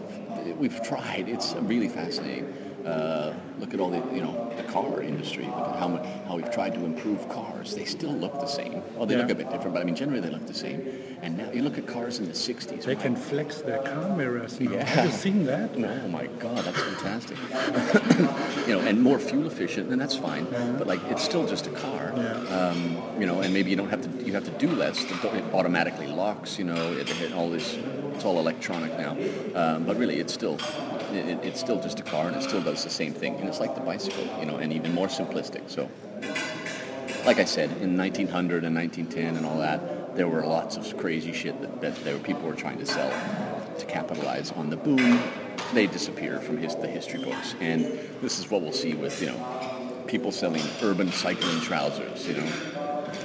we've 0.58 0.82
tried. 0.82 1.28
It's 1.28 1.54
really 1.54 1.88
fascinating. 1.88 2.52
Uh, 2.84 3.34
look 3.58 3.74
at 3.74 3.80
all 3.80 3.90
the 3.90 4.02
you 4.14 4.22
know 4.22 4.52
the 4.56 4.62
car 4.64 5.02
industry. 5.02 5.44
Look 5.44 5.68
at 5.68 5.78
how 5.78 5.88
much 5.88 6.06
how 6.26 6.36
we've 6.36 6.50
tried 6.50 6.74
to 6.74 6.84
improve 6.84 7.28
cars. 7.28 7.74
They 7.74 7.84
still 7.84 8.12
look 8.12 8.34
the 8.34 8.46
same. 8.46 8.82
Well, 8.96 9.06
they 9.06 9.16
look 9.16 9.30
a 9.30 9.34
bit 9.34 9.50
different, 9.50 9.74
but 9.74 9.80
I 9.80 9.84
mean 9.84 9.94
generally 9.94 10.20
they 10.20 10.30
look 10.30 10.46
the 10.46 10.54
same. 10.54 10.80
And 11.22 11.36
now 11.36 11.50
you 11.52 11.62
look 11.62 11.76
at 11.76 11.86
cars 11.86 12.18
in 12.18 12.26
the 12.26 12.32
'60s. 12.32 12.84
they 12.84 12.94
my 12.94 13.02
can 13.02 13.14
flex 13.14 13.60
their 13.60 13.82
car 13.82 14.16
mirrors 14.16 14.58
now. 14.58 14.72
Yeah. 14.72 14.84
Have 14.84 15.04
you 15.06 15.10
seen 15.12 15.44
that? 15.46 15.70
Oh 16.00 16.08
my 16.08 16.26
God, 16.38 16.64
that's 16.64 16.80
fantastic. 16.80 17.36
you 18.66 18.74
know, 18.74 18.80
and 18.80 19.00
more 19.00 19.18
fuel 19.18 19.46
efficient, 19.46 19.90
and 19.90 20.00
that's 20.00 20.16
fine. 20.16 20.46
But 20.78 20.86
like, 20.86 21.00
it's 21.10 21.22
still 21.22 21.46
just 21.46 21.66
a 21.66 21.70
car. 21.70 22.12
Yeah. 22.16 22.32
Um, 22.56 23.02
you 23.20 23.26
know, 23.26 23.40
and 23.40 23.52
maybe 23.52 23.70
you 23.70 23.76
don't 23.76 23.90
have 23.90 24.02
to. 24.02 24.24
You 24.24 24.32
have 24.32 24.44
to 24.44 24.50
do 24.52 24.68
less. 24.70 25.04
It 25.04 25.44
automatically 25.52 26.06
locks. 26.06 26.58
You 26.58 26.64
know, 26.64 26.92
it, 26.92 27.10
it 27.20 27.32
all 27.32 27.50
this. 27.50 27.76
It's 28.14 28.24
all 28.24 28.38
electronic 28.38 28.96
now. 28.98 29.16
Um, 29.54 29.84
but 29.84 29.96
really, 29.96 30.20
it's 30.20 30.32
still. 30.32 30.58
It, 31.12 31.28
it- 31.28 31.38
it's 31.44 31.60
still 31.60 31.78
just 31.80 32.00
a 32.00 32.02
car, 32.02 32.26
and 32.28 32.36
it 32.36 32.42
still 32.42 32.60
does 32.62 32.84
the 32.84 32.90
same 32.90 33.12
thing. 33.12 33.34
And 33.36 33.48
it's 33.48 33.60
like 33.60 33.74
the 33.74 33.80
bicycle, 33.80 34.24
you 34.40 34.46
know, 34.46 34.56
and 34.56 34.72
even 34.72 34.92
more 34.94 35.08
simplistic. 35.08 35.68
So, 35.68 35.88
like 37.26 37.38
I 37.38 37.44
said, 37.44 37.70
in 37.82 37.96
1900 37.96 38.64
and 38.64 38.74
1910 38.74 39.36
and 39.36 39.46
all 39.46 39.58
that, 39.58 40.16
there 40.16 40.28
were 40.28 40.44
lots 40.44 40.76
of 40.76 40.96
crazy 40.96 41.32
shit 41.32 41.60
that, 41.60 41.80
that 41.80 42.04
there 42.04 42.14
were 42.14 42.22
people 42.22 42.42
were 42.48 42.54
trying 42.54 42.78
to 42.78 42.86
sell 42.86 43.10
to 43.78 43.86
capitalize 43.86 44.50
on 44.52 44.70
the 44.70 44.76
boom. 44.76 45.20
They 45.72 45.86
disappear 45.86 46.38
from 46.40 46.58
his, 46.58 46.74
the 46.74 46.88
history 46.88 47.20
books, 47.22 47.54
and 47.60 47.84
this 48.20 48.38
is 48.40 48.50
what 48.50 48.62
we'll 48.62 48.72
see 48.72 48.94
with 48.94 49.20
you 49.22 49.28
know 49.28 50.04
people 50.08 50.32
selling 50.32 50.62
urban 50.82 51.12
cycling 51.12 51.60
trousers. 51.60 52.26
You 52.26 52.34
know, 52.34 52.52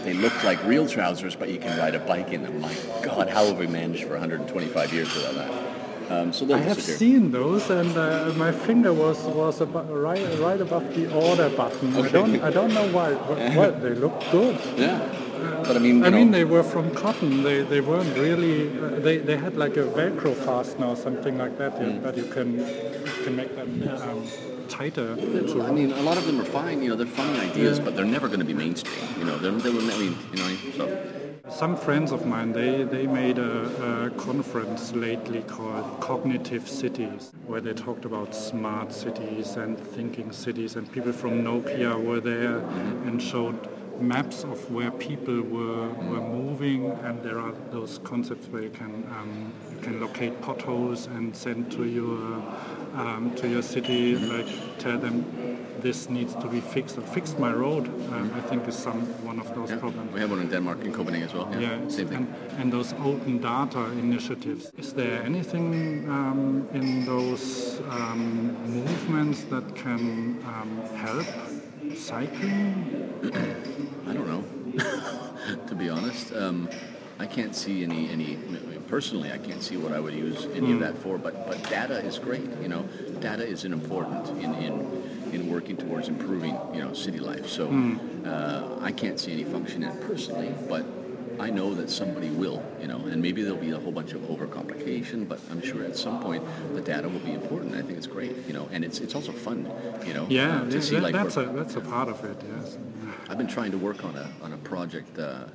they 0.04 0.14
look 0.14 0.44
like 0.44 0.64
real 0.66 0.88
trousers, 0.88 1.36
but 1.36 1.50
you 1.50 1.58
can 1.58 1.78
ride 1.80 1.96
a 1.96 2.00
bike 2.00 2.32
in 2.32 2.44
them. 2.44 2.62
My 2.62 2.76
God, 3.02 3.30
how 3.30 3.46
have 3.46 3.58
we 3.58 3.66
managed 3.66 4.04
for 4.04 4.12
125 4.12 4.94
years 4.94 5.14
without 5.16 5.34
that? 5.36 5.65
Um, 6.10 6.32
so 6.32 6.54
I 6.54 6.60
have 6.60 6.82
seen 6.82 7.32
those, 7.32 7.70
and 7.70 7.98
uh, 7.98 8.32
my 8.36 8.52
finger 8.52 8.94
was 8.94 9.18
was 9.24 9.60
abo- 9.60 9.88
right 9.90 10.40
right 10.40 10.62
above 10.62 10.94
the 10.96 11.12
order 11.14 11.50
button. 11.50 11.96
I 11.96 12.08
don't 12.10 12.42
I 12.42 12.52
don't 12.52 12.74
know 12.74 12.88
why. 12.92 13.14
What, 13.14 13.82
they 13.84 13.96
look 13.96 14.14
good. 14.32 14.56
Yeah, 14.78 15.00
but 15.66 15.76
I 15.76 15.80
mean, 15.80 16.04
I 16.06 16.10
know, 16.10 16.18
mean, 16.18 16.32
they 16.32 16.44
were 16.46 16.62
from 16.64 16.92
cotton. 16.94 17.42
They, 17.44 17.64
they 17.64 17.82
weren't 17.82 18.16
really. 18.18 18.70
Uh, 18.78 19.00
they, 19.00 19.18
they 19.18 19.36
had 19.38 19.56
like 19.58 19.78
a 19.78 19.84
Velcro 19.98 20.36
fastener 20.36 20.88
or 20.88 20.96
something 20.96 21.38
like 21.40 21.58
that. 21.58 21.74
Mm. 21.80 21.96
you- 21.96 22.02
That 22.02 22.18
you 22.18 22.26
can 22.26 22.60
you 22.60 23.24
can 23.24 23.36
make 23.36 23.56
them 23.56 23.72
um, 24.04 24.24
tighter. 24.70 25.16
to 25.16 25.64
I 25.64 25.72
mean, 25.72 25.92
a 25.92 26.02
lot 26.04 26.18
of 26.18 26.26
them 26.28 26.40
are 26.40 26.46
fine. 26.62 26.84
You 26.84 26.90
know, 26.90 26.96
they're 26.96 27.08
funny 27.22 27.40
ideas, 27.40 27.80
but 27.80 27.96
they're 27.96 28.06
never 28.18 28.28
going 28.28 28.40
to 28.46 28.46
be 28.46 28.54
mainstream. 28.54 29.08
You 29.18 29.26
know, 29.26 29.38
they're, 29.40 29.52
they 29.52 29.72
will. 29.72 29.90
I 29.92 29.98
mean, 29.98 30.16
you 30.32 30.38
know, 30.38 30.50
so. 30.78 31.22
Some 31.50 31.78
friends 31.78 32.12
of 32.12 32.26
mine, 32.26 32.54
they, 32.54 32.84
they 32.84 33.06
made 33.06 33.38
a, 33.38 34.06
a 34.06 34.10
conference 34.12 34.94
lately 34.94 35.44
called 35.44 36.02
Cognitive 36.02 36.68
Cities, 36.68 37.32
where 37.46 37.62
they 37.62 37.74
talked 37.74 38.04
about 38.04 38.34
smart 38.36 38.92
cities 38.92 39.56
and 39.56 39.80
thinking 39.80 40.32
cities, 40.32 40.76
and 40.76 40.92
people 40.92 41.14
from 41.14 41.44
Nokia 41.44 42.04
were 42.04 42.20
there 42.20 42.58
and 43.06 43.22
showed 43.22 43.70
maps 44.02 44.44
of 44.44 44.70
where 44.72 44.92
people 44.92 45.42
were, 45.42 45.88
were 46.10 46.22
moving, 46.22 46.92
and 47.04 47.22
there 47.24 47.40
are 47.40 47.54
those 47.72 48.00
concepts 48.00 48.48
where 48.48 48.64
you 48.64 48.70
can 48.72 49.06
um, 49.12 49.54
you 49.72 49.78
can 49.82 50.02
locate 50.02 50.42
potholes 50.42 51.06
and 51.08 51.36
send 51.36 51.72
to 51.72 51.86
your 51.86 52.18
um, 52.96 53.34
to 53.38 53.48
your 53.48 53.62
city, 53.62 54.16
like 54.16 54.48
tell 54.80 54.98
them 54.98 55.65
this 55.82 56.10
needs 56.10 56.36
to 56.36 56.48
be 56.48 56.60
fixed 56.62 56.98
or 56.98 57.02
fixed 57.02 57.40
my 57.40 57.52
road. 57.52 57.88
Um, 58.14 58.32
I 58.36 58.42
think 58.42 58.68
is 58.68 58.76
some 58.78 59.02
one 59.26 59.40
of 59.40 59.54
those 59.56 59.70
Yeah. 59.72 59.80
problems. 59.80 60.14
We 60.14 60.20
have 60.20 60.32
one 60.32 60.42
in 60.42 60.50
Denmark 60.50 60.84
in 60.86 60.92
Copenhagen 60.92 61.28
as 61.28 61.34
well. 61.34 61.48
Yeah, 61.52 61.60
Yeah, 61.60 61.90
same 61.90 62.08
thing. 62.08 62.18
And, 62.18 62.60
and 62.62 62.74
those 62.74 62.94
open 62.94 63.40
data 63.40 63.84
initiatives. 64.00 64.72
Is 64.78 64.94
there 64.94 65.22
anything 65.24 66.08
um, 66.10 66.68
in 66.74 67.06
those 67.06 67.82
um, 67.90 68.56
movements 68.80 69.44
that 69.50 69.76
can 69.76 70.38
um, 70.46 70.82
help 70.96 71.28
cycling? 71.96 73.10
I 74.10 74.14
don't 74.14 74.28
know, 74.28 74.44
to 75.68 75.76
be 75.76 75.90
honest. 75.90 76.34
Um, 76.34 76.70
I 77.18 77.26
can't 77.26 77.56
see 77.56 77.84
any, 77.84 78.10
any 78.10 78.38
personally, 78.88 79.32
I 79.32 79.38
can't 79.38 79.64
see 79.64 79.78
what 79.78 79.94
I 79.94 80.00
would 80.00 80.14
use 80.14 80.48
any 80.54 80.74
of 80.74 80.80
that 80.80 80.98
for, 80.98 81.18
but, 81.18 81.48
but 81.48 81.58
data 81.70 82.00
is 82.04 82.20
great, 82.20 82.50
you 82.62 82.68
know. 82.68 82.84
Data 83.22 83.48
is 83.48 83.64
important 83.64 84.28
in, 84.44 84.54
in, 84.56 85.05
in 85.34 85.50
working 85.50 85.78
towards 85.78 86.08
improving, 86.08 86.58
you 86.74 86.82
know, 86.82 86.94
city 86.94 87.20
life. 87.20 87.48
So 87.48 87.68
uh, 88.26 88.80
I 88.82 88.92
can't 88.92 89.20
see 89.20 89.32
any 89.34 89.44
function 89.44 89.84
in 89.84 89.90
it 89.90 90.02
personally, 90.08 90.54
but 90.70 90.86
I 91.40 91.50
know 91.50 91.74
that 91.76 91.90
somebody 91.90 92.30
will, 92.30 92.64
you 92.82 92.88
know, 92.88 92.98
and 93.12 93.22
maybe 93.22 93.42
there'll 93.44 93.58
be 93.58 93.72
a 93.72 93.78
whole 93.80 93.92
bunch 93.92 94.14
of 94.14 94.22
overcomplication, 94.22 95.28
but 95.28 95.40
I'm 95.52 95.62
sure 95.62 95.84
at 95.84 95.98
some 95.98 96.22
point 96.22 96.44
the 96.74 96.82
data 96.82 97.10
will 97.10 97.20
be 97.20 97.34
important. 97.34 97.76
I 97.76 97.82
think 97.82 97.98
it's 97.98 98.08
great, 98.08 98.36
you 98.48 98.54
know, 98.54 98.70
and 98.72 98.86
it's 98.86 99.00
it's 99.00 99.16
also 99.16 99.34
fun, 99.34 99.70
you 100.08 100.14
know, 100.14 100.26
Yeah, 100.30 100.62
uh, 100.62 100.64
to 100.64 100.70
that- 100.70 100.82
see 100.82 101.00
like 101.00 101.14
that's 101.14 101.36
a 101.38 101.46
that's 101.46 101.76
a 101.76 101.82
part 101.82 102.08
of 102.08 102.24
it. 102.24 102.38
Yes. 102.58 102.78
I've 103.30 103.38
been 103.38 103.48
trying 103.48 103.72
to 103.72 103.78
work 103.78 104.06
on 104.06 104.16
a 104.16 104.30
on 104.44 104.54
a 104.54 104.58
project. 104.58 105.18
Uh, 105.20 105.46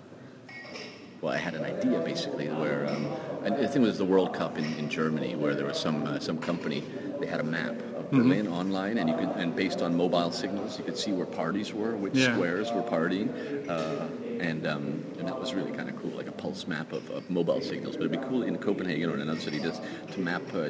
well, 1.22 1.32
I 1.34 1.38
had 1.38 1.54
an 1.54 1.64
idea 1.64 1.98
basically 2.00 2.48
where, 2.48 2.88
um, 2.88 3.06
I 3.44 3.50
think 3.66 3.76
it 3.84 3.88
was 3.92 3.98
the 3.98 4.06
World 4.06 4.32
Cup 4.32 4.56
in, 4.56 4.64
in 4.78 4.88
Germany, 4.88 5.34
where 5.36 5.54
there 5.54 5.66
was 5.66 5.78
some 5.78 6.04
uh, 6.04 6.18
some 6.18 6.38
company. 6.38 6.82
They 7.20 7.26
had 7.26 7.40
a 7.40 7.44
map 7.44 7.74
of 7.96 8.10
Berlin 8.10 8.48
online, 8.48 8.96
and 8.96 9.08
you 9.08 9.14
could 9.14 9.28
and 9.36 9.54
based 9.54 9.82
on 9.82 9.94
mobile 9.94 10.32
signals, 10.32 10.78
you 10.78 10.84
could 10.84 10.96
see 10.96 11.12
where 11.12 11.26
parties 11.26 11.72
were, 11.74 11.94
which 11.94 12.14
Yeah. 12.14 12.32
squares 12.32 12.72
were 12.72 12.82
partying, 12.82 13.28
uh, 13.68 14.06
and 14.40 14.66
um, 14.66 15.04
and 15.18 15.28
that 15.28 15.38
was 15.38 15.52
really 15.54 15.70
kind 15.70 15.90
of 15.90 15.96
cool, 15.96 16.10
like 16.12 16.28
a 16.28 16.32
pulse 16.32 16.66
map 16.66 16.92
of, 16.94 17.08
of 17.10 17.28
mobile 17.28 17.60
signals. 17.60 17.96
But 17.96 18.06
it'd 18.06 18.18
be 18.20 18.26
cool 18.26 18.42
in 18.42 18.56
Copenhagen 18.56 19.10
or 19.10 19.14
in 19.16 19.20
another 19.20 19.38
city 19.40 19.60
just 19.60 19.82
to 20.12 20.20
map, 20.20 20.42
uh, 20.54 20.68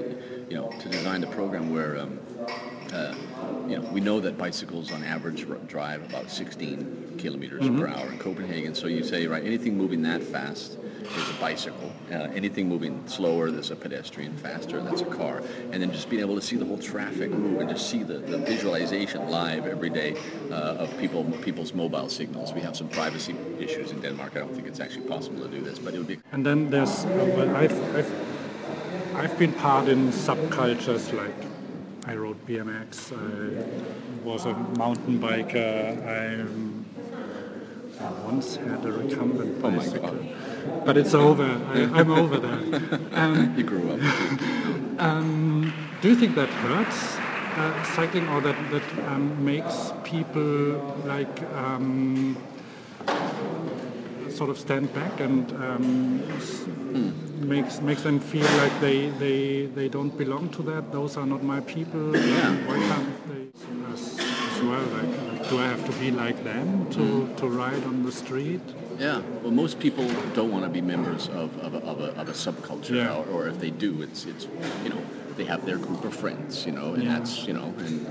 you 0.48 0.56
know, 0.56 0.74
to 0.80 0.88
design 0.88 1.20
the 1.20 1.28
program 1.28 1.70
where. 1.72 1.96
Um, 1.98 2.18
uh, 2.92 3.14
you 3.68 3.76
know, 3.78 3.88
we 3.92 4.00
know 4.00 4.18
that 4.18 4.36
bicycles 4.36 4.90
on 4.90 5.04
average 5.04 5.48
r- 5.48 5.54
drive 5.68 6.02
about 6.02 6.28
16 6.28 7.14
kilometers 7.18 7.68
per 7.68 7.86
hour 7.86 8.10
in 8.10 8.18
Copenhagen. 8.18 8.74
So 8.74 8.88
you 8.88 9.04
say, 9.04 9.28
right, 9.28 9.44
anything 9.44 9.76
moving 9.78 10.02
that 10.02 10.24
fast 10.24 10.76
is 11.02 11.30
a 11.30 11.40
bicycle. 11.40 11.92
Uh, 12.10 12.14
anything 12.34 12.68
moving 12.68 13.06
slower, 13.06 13.50
there's 13.50 13.70
a 13.70 13.76
pedestrian. 13.76 14.36
Faster, 14.36 14.80
that's 14.80 15.02
a 15.02 15.06
car. 15.06 15.42
And 15.72 15.82
then 15.82 15.92
just 15.92 16.08
being 16.08 16.22
able 16.22 16.34
to 16.34 16.42
see 16.42 16.56
the 16.56 16.64
whole 16.64 16.78
traffic 16.78 17.30
move 17.30 17.60
and 17.60 17.68
just 17.68 17.90
see 17.90 18.02
the, 18.02 18.18
the 18.18 18.38
visualization 18.38 19.28
live 19.28 19.66
every 19.66 19.90
day 19.90 20.16
uh, 20.50 20.82
of 20.84 20.96
people 20.98 21.24
people's 21.42 21.74
mobile 21.74 22.08
signals. 22.08 22.52
We 22.52 22.60
have 22.60 22.76
some 22.76 22.88
privacy 22.88 23.34
issues 23.58 23.90
in 23.90 24.00
Denmark. 24.00 24.32
I 24.36 24.40
don't 24.40 24.54
think 24.54 24.66
it's 24.66 24.80
actually 24.80 25.06
possible 25.06 25.42
to 25.42 25.48
do 25.48 25.60
this, 25.60 25.78
but 25.78 25.94
it 25.94 25.98
would 25.98 26.06
be 26.08 26.18
And 26.32 26.44
then 26.44 26.70
there's 26.70 27.04
uh, 27.04 27.32
well, 27.36 27.56
I've, 27.56 27.96
I've 27.96 28.12
I've 29.14 29.38
been 29.38 29.52
part 29.52 29.88
in 29.88 30.08
subcultures 30.12 31.12
like 31.12 31.34
I 32.06 32.14
rode 32.14 32.46
BMX. 32.46 33.12
I 33.12 34.24
was 34.24 34.46
a 34.46 34.54
mountain 34.54 35.20
biker. 35.20 36.06
I, 36.06 36.46
I 38.02 38.10
once 38.24 38.56
had 38.56 38.84
a 38.84 38.92
recumbent 38.92 39.62
Oh 39.62 39.70
my 39.70 39.76
bicycle, 39.76 40.14
God. 40.14 40.34
But 40.84 40.96
it's 40.96 41.14
over. 41.14 41.44
I, 41.74 41.82
I'm 42.00 42.10
over 42.10 42.38
that. 42.38 43.00
Um, 43.12 43.54
you 43.56 43.64
grew 43.64 43.90
up. 43.92 44.00
um, 45.00 45.72
do 46.00 46.08
you 46.08 46.14
think 46.16 46.34
that 46.36 46.48
hurts 46.48 47.16
uh, 47.56 47.82
cycling, 47.96 48.28
or 48.28 48.40
that 48.40 48.56
that 48.70 48.82
um, 49.08 49.44
makes 49.44 49.92
people 50.04 50.78
like 51.04 51.42
um, 51.54 52.36
sort 54.30 54.50
of 54.50 54.58
stand 54.58 54.92
back 54.94 55.20
and 55.20 55.50
um, 55.52 56.22
s- 56.36 56.64
makes 57.40 57.80
makes 57.80 58.02
them 58.02 58.20
feel 58.20 58.46
like 58.62 58.72
they, 58.80 59.10
they 59.18 59.66
they 59.74 59.88
don't 59.88 60.16
belong 60.16 60.48
to 60.50 60.62
that? 60.62 60.92
Those 60.92 61.16
are 61.16 61.26
not 61.26 61.42
my 61.42 61.60
people. 61.60 62.16
Yeah. 62.16 62.52
Why 62.66 62.78
can't 62.88 63.28
they 63.28 63.92
as, 63.92 64.18
as 64.18 64.62
well? 64.62 64.86
Like, 64.96 65.29
do 65.50 65.58
I 65.58 65.66
have 65.66 65.84
to 65.84 65.92
be 65.98 66.12
like 66.12 66.42
them 66.44 66.88
to, 66.90 67.00
hmm. 67.00 67.34
to 67.36 67.48
ride 67.48 67.82
on 67.84 68.04
the 68.04 68.12
street? 68.12 68.60
Yeah, 68.98 69.20
well, 69.42 69.50
most 69.50 69.80
people 69.80 70.06
don't 70.34 70.52
want 70.52 70.64
to 70.64 70.70
be 70.70 70.80
members 70.80 71.28
of, 71.28 71.58
of, 71.58 71.74
a, 71.74 71.78
of, 71.78 72.00
a, 72.00 72.20
of 72.20 72.28
a 72.28 72.32
subculture, 72.32 72.96
Yeah. 72.96 73.16
or, 73.16 73.24
or 73.44 73.48
if 73.48 73.58
they 73.58 73.70
do, 73.70 74.02
it's 74.02 74.26
it's 74.26 74.46
you 74.84 74.90
know 74.90 75.02
they 75.36 75.44
have 75.44 75.66
their 75.66 75.78
group 75.78 76.04
of 76.04 76.14
friends, 76.14 76.66
you 76.66 76.72
know, 76.72 76.94
and 76.94 77.02
Yeah. 77.02 77.18
that's 77.18 77.46
you 77.48 77.54
know, 77.54 77.74
and 77.78 78.06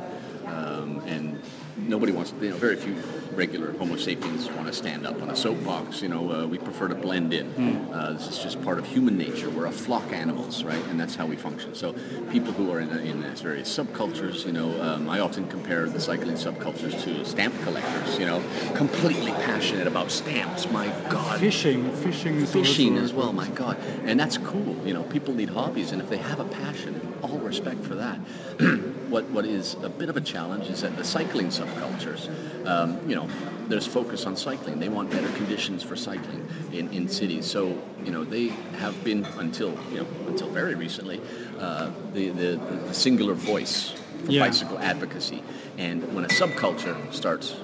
um, 0.49 1.01
and 1.05 1.41
nobody 1.87 2.11
wants 2.11 2.33
you 2.41 2.49
know 2.49 2.57
very 2.57 2.75
few 2.75 2.95
regular 3.33 3.71
Homo 3.73 3.95
sapiens 3.95 4.49
want 4.51 4.67
to 4.67 4.73
stand 4.73 5.05
up 5.05 5.21
on 5.21 5.29
a 5.29 5.35
soapbox. 5.35 6.01
You 6.01 6.09
know, 6.09 6.31
uh, 6.31 6.45
we 6.45 6.57
prefer 6.57 6.87
to 6.89 6.95
blend 6.95 7.33
in. 7.33 7.47
Uh, 7.93 8.13
this 8.13 8.27
is 8.27 8.39
just 8.39 8.61
part 8.63 8.79
of 8.79 8.85
human 8.85 9.17
nature. 9.17 9.49
We're 9.49 9.67
a 9.67 9.71
flock 9.71 10.11
animals, 10.11 10.63
right? 10.63 10.83
And 10.87 10.99
that's 10.99 11.15
how 11.15 11.25
we 11.25 11.35
function. 11.35 11.73
So 11.73 11.93
people 12.31 12.51
who 12.51 12.71
are 12.71 12.79
in, 12.79 12.89
in 12.99 13.21
these 13.21 13.41
various 13.41 13.69
subcultures, 13.75 14.45
you 14.45 14.51
know, 14.51 14.81
um, 14.81 15.09
I 15.09 15.19
often 15.19 15.47
compare 15.47 15.87
the 15.87 15.99
cycling 15.99 16.35
subcultures 16.35 17.01
to 17.03 17.23
stamp 17.23 17.53
collectors. 17.63 18.19
You 18.19 18.25
know, 18.25 18.43
completely 18.75 19.31
passionate 19.31 19.87
about 19.87 20.11
stamps. 20.11 20.69
My 20.71 20.87
God, 21.09 21.39
Fishing, 21.39 21.89
fishing 21.97 22.45
fishing 22.45 22.97
as 22.97 23.13
well. 23.13 23.31
My 23.31 23.47
God, 23.49 23.77
and 24.03 24.19
that's 24.19 24.37
cool. 24.37 24.75
You 24.85 24.93
know, 24.93 25.03
people 25.03 25.33
need 25.33 25.49
hobbies, 25.49 25.91
and 25.91 26.01
if 26.01 26.09
they 26.09 26.17
have 26.17 26.39
a 26.39 26.45
passion, 26.45 27.13
all 27.21 27.37
respect 27.37 27.83
for 27.83 27.95
that. 27.95 28.19
what 29.09 29.25
what 29.31 29.45
is 29.45 29.75
a 29.83 29.89
bit 29.89 30.09
of 30.09 30.17
a 30.17 30.21
challenge 30.21 30.67
is 30.69 30.81
that 30.81 30.95
the 30.97 31.03
cycling 31.03 31.47
subcultures, 31.47 32.29
um, 32.67 32.97
you 33.09 33.15
know, 33.15 33.27
there's 33.67 33.85
focus 33.87 34.25
on 34.25 34.35
cycling. 34.35 34.79
They 34.79 34.89
want 34.89 35.09
better 35.11 35.29
conditions 35.29 35.83
for 35.83 35.95
cycling 35.95 36.47
in, 36.71 36.89
in 36.91 37.07
cities. 37.07 37.45
So 37.45 37.77
you 38.05 38.11
know, 38.11 38.23
they 38.23 38.47
have 38.79 39.03
been 39.03 39.25
until 39.37 39.77
you 39.91 39.99
know 40.01 40.07
until 40.27 40.49
very 40.49 40.75
recently 40.75 41.21
uh, 41.59 41.91
the, 42.13 42.29
the 42.29 42.55
the 42.87 42.93
singular 42.93 43.33
voice 43.33 43.91
for 44.25 44.31
Yeah. 44.31 44.45
bicycle 44.45 44.79
advocacy. 44.79 45.43
And 45.77 46.13
when 46.13 46.25
a 46.25 46.29
subculture 46.29 46.95
starts 47.13 47.55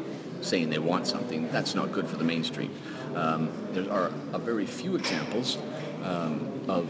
saying 0.41 0.69
they 0.69 0.79
want 0.79 1.07
something, 1.07 1.49
that's 1.51 1.75
not 1.75 1.91
good 1.91 2.07
for 2.07 2.17
the 2.17 2.23
mainstream. 2.23 2.71
Um, 3.15 3.49
there 3.73 3.91
are 3.91 4.11
a 4.33 4.39
very 4.39 4.65
few 4.65 4.95
examples 4.95 5.57
um, 6.03 6.39
of 6.67 6.85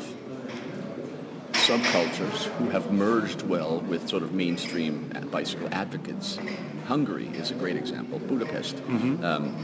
subcultures 1.66 2.44
who 2.58 2.70
have 2.70 2.92
merged 2.92 3.42
well 3.42 3.80
with 3.90 4.08
sort 4.08 4.22
of 4.22 4.34
mainstream 4.34 5.12
bicycle 5.32 5.68
advocates. 5.72 6.38
Hungary 6.86 7.28
is 7.30 7.50
a 7.50 7.56
great 7.56 7.76
example. 7.76 8.20
Budapest. 8.20 8.78
Um, 9.24 9.56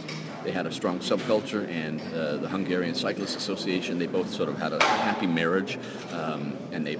they 0.43 0.49
had 0.51 0.65
a 0.65 0.71
strong 0.71 0.97
subculture, 0.97 1.69
and 1.69 2.01
uh, 2.15 2.37
the 2.37 2.47
Hungarian 2.49 2.95
Cyclist 2.95 3.37
Association. 3.37 3.99
They 3.99 4.07
both 4.07 4.33
sort 4.33 4.49
of 4.49 4.57
had 4.57 4.73
a 4.73 4.83
happy 4.83 5.27
marriage, 5.27 5.77
um, 6.11 6.57
and 6.71 6.87
they 6.87 6.97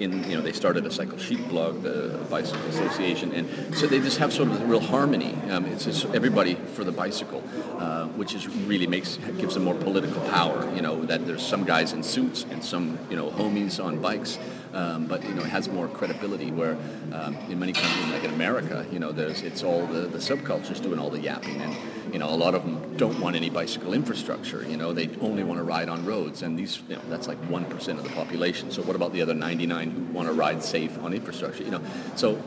in 0.00 0.28
you 0.28 0.36
know 0.36 0.42
they 0.42 0.52
started 0.52 0.86
a 0.86 0.90
cycle 0.90 1.18
chic 1.18 1.46
blog, 1.48 1.82
the 1.82 2.18
Bicycle 2.30 2.66
Association, 2.66 3.32
and 3.32 3.74
so 3.74 3.86
they 3.86 4.00
just 4.00 4.18
have 4.18 4.32
sort 4.32 4.48
of 4.48 4.60
a 4.60 4.64
real 4.66 4.80
harmony. 4.80 5.34
Um, 5.50 5.66
it's 5.66 5.84
just 5.84 6.06
everybody 6.14 6.54
for 6.74 6.84
the 6.84 6.92
bicycle, 6.92 7.42
uh, 7.78 8.06
which 8.08 8.34
is 8.34 8.48
really 8.48 8.86
makes 8.86 9.18
gives 9.38 9.54
them 9.54 9.64
more 9.64 9.74
political 9.74 10.20
power. 10.28 10.70
You 10.74 10.82
know 10.82 11.04
that 11.06 11.26
there's 11.26 11.44
some 11.44 11.64
guys 11.64 11.92
in 11.92 12.02
suits 12.02 12.44
and 12.50 12.62
some 12.64 12.98
you 13.10 13.16
know 13.16 13.30
homies 13.30 13.82
on 13.82 14.00
bikes. 14.00 14.38
Um, 14.72 15.06
but 15.06 15.24
you 15.24 15.34
know, 15.34 15.42
it 15.42 15.48
has 15.48 15.68
more 15.68 15.88
credibility. 15.88 16.50
Where 16.50 16.76
um, 17.12 17.36
in 17.48 17.58
many 17.58 17.72
countries, 17.72 18.06
like 18.12 18.24
in 18.24 18.32
America, 18.32 18.86
you 18.92 18.98
know, 18.98 19.12
there's 19.12 19.42
it's 19.42 19.62
all 19.62 19.86
the, 19.86 20.00
the 20.00 20.18
subcultures 20.18 20.82
doing 20.82 20.98
all 20.98 21.10
the 21.10 21.20
yapping, 21.20 21.60
and 21.60 21.74
you 22.12 22.18
know, 22.18 22.28
a 22.28 22.36
lot 22.36 22.54
of 22.54 22.64
them 22.64 22.96
don't 22.96 23.18
want 23.20 23.36
any 23.36 23.50
bicycle 23.50 23.92
infrastructure. 23.92 24.62
You 24.68 24.76
know, 24.76 24.92
they 24.92 25.08
only 25.20 25.42
want 25.42 25.58
to 25.58 25.64
ride 25.64 25.88
on 25.88 26.04
roads, 26.04 26.42
and 26.42 26.58
these, 26.58 26.82
you 26.88 26.96
know, 26.96 27.02
that's 27.08 27.28
like 27.28 27.38
one 27.50 27.64
percent 27.66 27.98
of 27.98 28.04
the 28.04 28.10
population. 28.10 28.70
So 28.70 28.82
what 28.82 28.96
about 28.96 29.12
the 29.12 29.22
other 29.22 29.34
99 29.34 29.90
who 29.90 30.02
want 30.12 30.28
to 30.28 30.34
ride 30.34 30.62
safe 30.62 30.98
on 30.98 31.12
infrastructure? 31.14 31.62
You 31.62 31.70
know, 31.70 31.82
so 32.16 32.42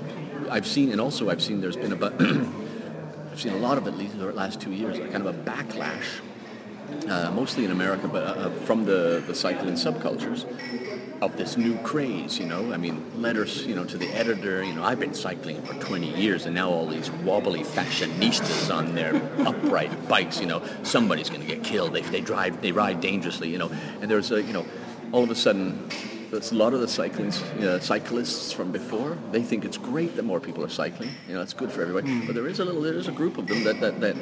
I've 0.50 0.68
seen, 0.68 0.92
and 0.92 1.02
also 1.02 1.30
I've 1.30 1.42
seen 1.42 1.62
there's 1.62 1.78
been 1.78 1.94
about 1.94 2.22
I've 2.22 3.40
seen 3.40 3.54
a 3.54 3.58
lot 3.58 3.78
of 3.78 3.88
at 3.88 3.98
least 3.98 4.20
the 4.20 4.32
last 4.32 4.62
two 4.62 4.72
years, 4.72 4.98
kind 5.12 5.26
of 5.26 5.28
a 5.28 5.34
backlash, 5.34 6.22
uh, 7.10 7.32
mostly 7.32 7.66
in 7.66 7.72
America, 7.72 8.08
but 8.08 8.24
uh, 8.24 8.50
from 8.66 8.86
the 8.86 9.24
the 9.26 9.34
cycling 9.34 9.74
subcultures 9.74 10.46
of 11.22 11.38
this 11.38 11.56
new 11.56 11.78
craze, 11.80 12.40
you 12.40 12.46
know. 12.46 12.74
I 12.74 12.78
mean, 12.78 13.04
letters, 13.22 13.66
you 13.66 13.76
know, 13.76 13.86
to 13.86 13.98
the 13.98 14.08
editor, 14.10 14.64
you 14.64 14.74
know, 14.74 14.84
I've 14.84 15.00
been 15.00 15.14
cycling 15.14 15.62
for 15.62 15.76
20 15.76 16.16
years 16.20 16.48
and 16.48 16.56
now 16.56 16.70
all 16.70 16.88
these 16.88 17.12
wobbly 17.12 17.64
fashionistas 17.64 18.74
on 18.74 18.96
their 18.96 19.16
upright 19.48 20.08
bikes, 20.08 20.40
you 20.40 20.48
know, 20.48 20.64
somebody's 20.84 21.30
going 21.30 21.42
to 21.42 21.48
get 21.48 21.64
killed 21.64 21.96
if 21.96 22.10
they 22.12 22.22
drive, 22.22 22.62
they 22.62 22.72
ride 22.72 23.02
dangerously, 23.02 23.50
you 23.50 23.60
know. 23.60 23.72
And 24.02 24.10
there's 24.10 24.32
a, 24.32 24.42
you 24.42 24.54
know, 24.54 24.66
all 25.12 25.24
of 25.24 25.30
a 25.30 25.36
sudden, 25.36 25.88
there's 26.32 26.52
a 26.52 26.56
lot 26.56 26.74
of 26.74 26.80
the 26.80 26.88
cycling, 26.88 27.32
uh, 27.64 27.80
cyclists 27.80 28.52
from 28.52 28.72
before, 28.72 29.18
they 29.32 29.44
think 29.44 29.64
it's 29.64 29.78
great 29.78 30.16
that 30.16 30.24
more 30.24 30.40
people 30.40 30.64
are 30.64 30.70
cycling. 30.70 31.12
You 31.28 31.36
know, 31.36 31.42
it's 31.42 31.54
good 31.54 31.72
for 31.72 31.82
everybody. 31.82 32.26
But 32.26 32.34
there 32.34 32.48
is 32.48 32.60
a 32.60 32.66
little, 32.66 32.82
there 32.82 32.94
is 32.94 33.10
a 33.10 33.12
group 33.12 33.38
of 33.38 33.48
them 33.48 33.64
that, 33.66 33.82
that, 33.82 34.00
that 34.00 34.16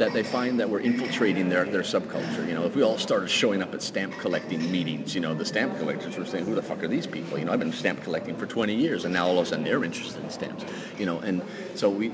that 0.00 0.14
they 0.14 0.22
find 0.22 0.58
that 0.58 0.68
we're 0.68 0.80
infiltrating 0.80 1.50
their, 1.50 1.66
their 1.66 1.82
subculture. 1.82 2.48
You 2.48 2.54
know, 2.54 2.64
if 2.64 2.74
we 2.74 2.82
all 2.82 2.96
started 2.96 3.28
showing 3.28 3.62
up 3.62 3.74
at 3.74 3.82
stamp 3.82 4.14
collecting 4.18 4.72
meetings, 4.72 5.14
you 5.14 5.20
know, 5.20 5.34
the 5.34 5.44
stamp 5.44 5.76
collectors 5.78 6.16
were 6.16 6.24
saying, 6.24 6.46
"Who 6.46 6.54
the 6.54 6.62
fuck 6.62 6.82
are 6.82 6.88
these 6.88 7.06
people?" 7.06 7.38
You 7.38 7.44
know, 7.44 7.52
I've 7.52 7.58
been 7.58 7.70
stamp 7.70 8.02
collecting 8.02 8.34
for 8.34 8.46
20 8.46 8.74
years, 8.74 9.04
and 9.04 9.12
now 9.12 9.26
all 9.26 9.38
of 9.38 9.46
a 9.46 9.50
sudden 9.50 9.62
they're 9.62 9.84
interested 9.84 10.24
in 10.24 10.30
stamps. 10.30 10.64
You 10.98 11.04
know, 11.04 11.18
and 11.18 11.42
so 11.74 11.90
we, 11.90 12.12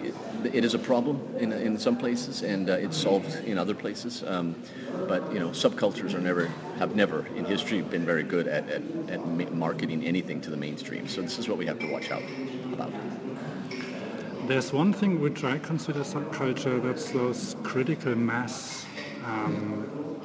it, 0.52 0.64
is 0.64 0.74
a 0.74 0.80
problem 0.80 1.22
in, 1.38 1.52
in 1.52 1.78
some 1.78 1.96
places, 1.96 2.42
and 2.42 2.68
uh, 2.68 2.72
it's 2.72 2.96
solved 2.96 3.32
in 3.44 3.56
other 3.56 3.74
places. 3.74 4.24
Um, 4.26 4.56
but 5.06 5.32
you 5.32 5.38
know, 5.38 5.50
subcultures 5.50 6.12
are 6.14 6.20
never 6.20 6.46
have 6.78 6.96
never 6.96 7.24
in 7.36 7.44
history 7.44 7.82
been 7.82 8.04
very 8.04 8.24
good 8.24 8.48
at, 8.48 8.68
at, 8.68 8.82
at 9.10 9.54
marketing 9.54 10.04
anything 10.04 10.40
to 10.40 10.50
the 10.50 10.56
mainstream. 10.56 11.06
So 11.06 11.22
this 11.22 11.38
is 11.38 11.48
what 11.48 11.56
we 11.56 11.66
have 11.66 11.78
to 11.78 11.86
watch 11.86 12.10
out 12.10 12.22
about. 12.72 12.90
There's 14.46 14.72
one 14.72 14.92
thing 14.92 15.20
which 15.20 15.42
I 15.42 15.58
consider 15.58 16.00
subculture, 16.00 16.80
that's 16.80 17.10
those 17.10 17.56
critical 17.64 18.14
mass 18.14 18.86
um, 19.24 20.20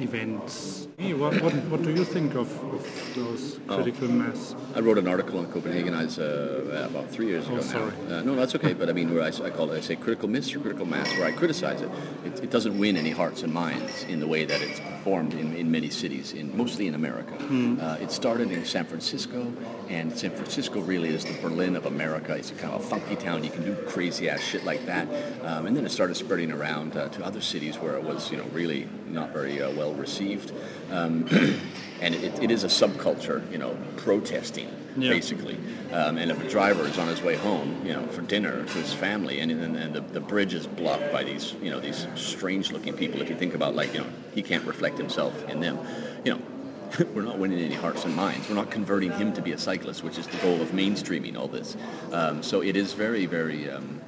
events. 0.00 0.88
What, 0.98 1.42
what, 1.42 1.52
what, 1.52 1.82
do 1.82 1.90
you 1.90 2.04
think 2.06 2.34
of, 2.36 2.50
of 2.72 3.14
those 3.14 3.60
oh. 3.68 3.74
critical 3.74 4.08
oh. 4.08 4.12
mass? 4.12 4.54
I 4.74 4.80
wrote 4.80 4.96
an 4.96 5.06
article 5.06 5.38
on 5.38 5.46
Copenhagenize 5.46 6.18
uh, 6.18 6.86
about 6.86 7.10
three 7.10 7.26
years 7.26 7.46
ago 7.46 7.58
oh, 7.58 7.60
sorry. 7.60 7.92
now. 8.08 8.18
Uh, 8.18 8.22
no, 8.22 8.34
that's 8.34 8.54
okay. 8.54 8.72
but 8.72 8.88
I 8.88 8.94
mean, 8.94 9.14
where 9.14 9.22
I, 9.22 9.26
I, 9.28 9.50
call 9.50 9.70
it, 9.72 9.76
I 9.76 9.80
say 9.82 9.96
critical 9.96 10.26
miss 10.26 10.54
or 10.54 10.60
critical 10.60 10.86
mass, 10.86 11.10
where 11.18 11.26
I 11.26 11.32
criticize 11.32 11.82
it. 11.82 11.90
it. 12.24 12.44
it. 12.44 12.50
doesn't 12.50 12.78
win 12.78 12.96
any 12.96 13.10
hearts 13.10 13.42
and 13.42 13.52
minds 13.52 14.04
in 14.04 14.20
the 14.20 14.26
way 14.26 14.46
that 14.46 14.62
it's 14.62 14.80
performed 14.80 15.34
in, 15.34 15.54
in 15.54 15.70
many 15.70 15.90
cities, 15.90 16.32
in 16.32 16.56
mostly 16.56 16.86
in 16.86 16.94
America. 16.94 17.34
Mm. 17.40 17.82
Uh, 17.82 17.98
it 18.00 18.10
started 18.10 18.50
in 18.50 18.64
San 18.64 18.86
Francisco, 18.86 19.52
and 19.90 20.18
San 20.18 20.30
Francisco 20.30 20.80
really 20.80 21.10
is 21.10 21.26
the 21.26 21.38
Berlin 21.42 21.76
of 21.76 21.84
America. 21.84 22.34
It's 22.34 22.52
a 22.52 22.54
kind 22.54 22.72
of 22.72 22.80
a 22.80 22.84
funky 22.84 23.16
town. 23.16 23.44
You 23.44 23.50
can 23.50 23.64
do 23.64 23.74
crazy 23.86 24.30
ass 24.30 24.40
shit 24.40 24.64
like 24.64 24.86
that. 24.86 25.06
Um, 25.44 25.66
and 25.66 25.76
then 25.76 25.84
it 25.84 25.90
started 25.90 26.14
spreading 26.14 26.52
around 26.52 26.96
uh, 26.96 27.10
to 27.10 27.24
other 27.24 27.42
cities 27.42 27.76
where 27.76 27.96
it 27.96 28.02
was, 28.02 28.30
you 28.30 28.38
know, 28.38 28.44
really 28.44 28.88
not 29.08 29.30
very 29.30 29.60
uh, 29.60 29.70
well 29.72 29.92
received. 29.92 30.52
Um, 30.90 31.26
and 32.00 32.14
it, 32.14 32.42
it 32.42 32.50
is 32.50 32.64
a 32.64 32.68
subculture, 32.68 33.50
you 33.50 33.58
know, 33.58 33.76
protesting 33.96 34.70
yeah. 34.98 35.10
basically. 35.10 35.56
Um, 35.92 36.18
and 36.18 36.30
if 36.30 36.42
a 36.42 36.48
driver 36.48 36.86
is 36.86 36.98
on 36.98 37.08
his 37.08 37.22
way 37.22 37.36
home, 37.36 37.84
you 37.84 37.92
know, 37.92 38.06
for 38.08 38.22
dinner 38.22 38.64
to 38.64 38.72
his 38.72 38.92
family, 38.92 39.40
and, 39.40 39.50
and, 39.50 39.76
and 39.76 39.94
the, 39.94 40.00
the 40.00 40.20
bridge 40.20 40.54
is 40.54 40.66
blocked 40.66 41.12
by 41.12 41.24
these, 41.24 41.54
you 41.62 41.70
know, 41.70 41.80
these 41.80 42.06
strange-looking 42.14 42.94
people. 42.94 43.20
If 43.22 43.28
you 43.28 43.36
think 43.36 43.54
about, 43.54 43.74
like, 43.74 43.94
you 43.94 44.00
know, 44.00 44.06
he 44.34 44.42
can't 44.42 44.64
reflect 44.64 44.98
himself 44.98 45.48
in 45.48 45.60
them, 45.60 45.78
you 46.24 46.34
know. 46.34 46.40
we're 47.14 47.22
not 47.22 47.36
winning 47.36 47.58
any 47.58 47.74
hearts 47.74 48.04
and 48.04 48.14
minds. 48.14 48.48
We're 48.48 48.54
not 48.54 48.70
converting 48.70 49.10
him 49.10 49.32
to 49.32 49.42
be 49.42 49.50
a 49.50 49.58
cyclist, 49.58 50.04
which 50.04 50.18
is 50.18 50.26
the 50.28 50.36
goal 50.36 50.62
of 50.62 50.68
mainstreaming 50.68 51.36
all 51.36 51.48
this. 51.48 51.76
Um, 52.12 52.44
so 52.44 52.62
it 52.62 52.76
is 52.76 52.92
very, 52.92 53.26
very, 53.26 53.68
um, 53.68 54.00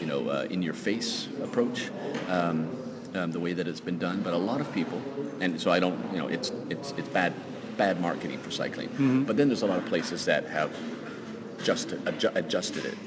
you 0.00 0.06
know, 0.06 0.28
uh, 0.28 0.46
in-your-face 0.48 1.26
approach. 1.42 1.90
Um, 2.28 2.70
um, 3.14 3.32
the 3.32 3.40
way 3.40 3.52
that 3.52 3.68
it's 3.68 3.80
been 3.80 3.98
done, 3.98 4.22
but 4.22 4.32
a 4.32 4.38
lot 4.38 4.60
of 4.60 4.72
people, 4.72 5.00
and 5.40 5.60
so 5.60 5.70
I 5.70 5.80
don't, 5.80 5.98
you 6.12 6.18
know, 6.18 6.28
it's 6.28 6.52
it's 6.70 6.92
it's 6.96 7.08
bad 7.08 7.32
bad 7.76 8.00
marketing 8.00 8.38
for 8.38 8.50
cycling. 8.50 8.88
Mm-hmm. 8.90 9.24
But 9.24 9.36
then 9.36 9.48
there's 9.48 9.62
a 9.62 9.66
lot 9.66 9.78
of 9.78 9.86
places 9.86 10.24
that 10.26 10.46
have 10.46 10.76
just 11.62 11.88
adju- 11.88 12.34
adjusted 12.34 12.84
it. 12.84 12.98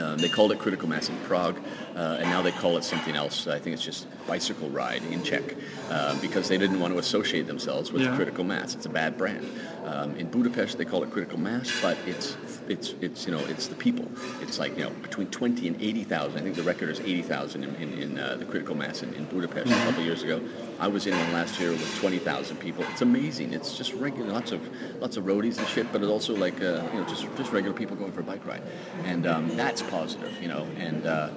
Um, 0.00 0.16
they 0.16 0.28
called 0.28 0.52
it 0.52 0.58
critical 0.58 0.88
mass 0.88 1.08
in 1.08 1.16
Prague, 1.18 1.58
uh, 1.94 2.18
and 2.20 2.30
now 2.30 2.40
they 2.40 2.52
call 2.52 2.78
it 2.78 2.84
something 2.84 3.14
else. 3.16 3.46
I 3.46 3.58
think 3.58 3.74
it's 3.74 3.84
just 3.84 4.06
bicycle 4.26 4.70
ride 4.70 5.02
in 5.10 5.22
Czech, 5.22 5.56
uh, 5.90 6.18
because 6.20 6.48
they 6.48 6.56
didn't 6.56 6.80
want 6.80 6.94
to 6.94 6.98
associate 6.98 7.46
themselves 7.46 7.92
with 7.92 8.02
yeah. 8.02 8.16
critical 8.16 8.44
mass. 8.44 8.74
It's 8.74 8.86
a 8.86 8.90
bad 8.90 9.18
brand. 9.18 9.46
Um, 9.84 10.14
in 10.16 10.30
Budapest, 10.30 10.78
they 10.78 10.84
call 10.84 11.02
it 11.02 11.10
critical 11.10 11.38
mass, 11.38 11.70
but 11.82 11.98
it's 12.06 12.36
it's 12.70 12.94
it's 13.00 13.26
you 13.26 13.32
know 13.32 13.44
it's 13.46 13.66
the 13.66 13.74
people. 13.74 14.08
It's 14.40 14.58
like 14.58 14.78
you 14.78 14.84
know 14.84 14.90
between 15.02 15.26
20 15.28 15.66
and 15.68 15.82
80,000. 15.82 16.38
I 16.38 16.42
think 16.42 16.54
the 16.54 16.62
record 16.62 16.88
is 16.88 17.00
80,000 17.00 17.64
in, 17.64 17.74
in, 17.76 17.92
in 17.98 18.18
uh, 18.18 18.36
the 18.36 18.44
critical 18.44 18.76
mass 18.76 19.02
in, 19.02 19.12
in 19.14 19.24
Budapest 19.24 19.66
mm-hmm. 19.66 19.82
a 19.82 19.84
couple 19.86 20.04
years 20.04 20.22
ago. 20.22 20.40
I 20.78 20.86
was 20.86 21.06
in 21.06 21.18
one 21.18 21.32
last 21.32 21.58
year 21.58 21.72
with 21.72 21.98
20,000 21.98 22.56
people. 22.58 22.84
It's 22.84 23.02
amazing. 23.02 23.52
It's 23.52 23.76
just 23.76 23.92
regular, 23.94 24.32
lots 24.32 24.52
of 24.52 24.62
lots 25.00 25.16
of 25.16 25.24
roadies 25.24 25.58
and 25.58 25.66
shit, 25.66 25.90
but 25.92 26.00
it's 26.00 26.10
also 26.10 26.34
like 26.34 26.62
uh, 26.62 26.82
you 26.92 27.00
know 27.00 27.06
just 27.08 27.26
just 27.36 27.52
regular 27.52 27.76
people 27.76 27.96
going 27.96 28.12
for 28.12 28.20
a 28.20 28.24
bike 28.24 28.46
ride, 28.46 28.62
and 29.04 29.26
um, 29.26 29.56
that's 29.56 29.82
positive, 29.82 30.32
you 30.40 30.48
know. 30.48 30.66
And, 30.78 31.06
uh, 31.06 31.30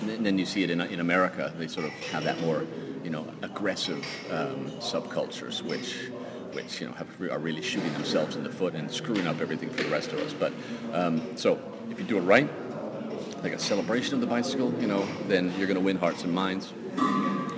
and 0.00 0.26
then 0.26 0.38
you 0.38 0.46
see 0.46 0.64
it 0.64 0.70
in 0.70 0.80
in 0.80 1.00
America. 1.00 1.52
They 1.58 1.68
sort 1.68 1.86
of 1.86 1.92
have 2.10 2.24
that 2.24 2.40
more 2.40 2.64
you 3.04 3.10
know 3.10 3.26
aggressive 3.42 4.04
um, 4.30 4.70
subcultures, 4.80 5.60
which 5.62 6.10
which 6.52 6.80
you 6.80 6.86
know 6.86 6.92
have, 6.94 7.08
are 7.30 7.38
really 7.38 7.62
shooting 7.62 7.92
themselves 7.92 8.36
in 8.36 8.44
the 8.44 8.50
foot 8.50 8.74
and 8.74 8.90
screwing 8.90 9.26
up 9.26 9.40
everything 9.40 9.70
for 9.70 9.82
the 9.82 9.90
rest 9.90 10.12
of 10.12 10.18
us. 10.20 10.32
But 10.32 10.52
um, 10.92 11.36
so 11.36 11.58
if 11.90 11.98
you 11.98 12.04
do 12.04 12.18
it 12.18 12.22
right, 12.22 12.48
like 13.42 13.52
a 13.52 13.58
celebration 13.58 14.14
of 14.14 14.20
the 14.20 14.26
bicycle, 14.26 14.72
you 14.80 14.86
know, 14.86 15.06
then 15.28 15.52
you're 15.58 15.66
going 15.66 15.78
to 15.78 15.84
win 15.84 15.96
hearts 15.96 16.24
and 16.24 16.32
minds. 16.32 16.72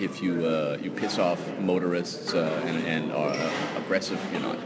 If 0.01 0.23
you 0.23 0.47
uh, 0.47 0.79
you 0.83 0.91
piss 0.91 1.19
off 1.19 1.41
motorists 1.61 2.35
uh, 2.35 2.63
and, 2.67 2.87
and, 2.87 3.13
are 3.13 3.31
uh, 3.31 3.51
aggressive, 3.79 4.21
you're 4.33 4.41
not. 4.41 4.59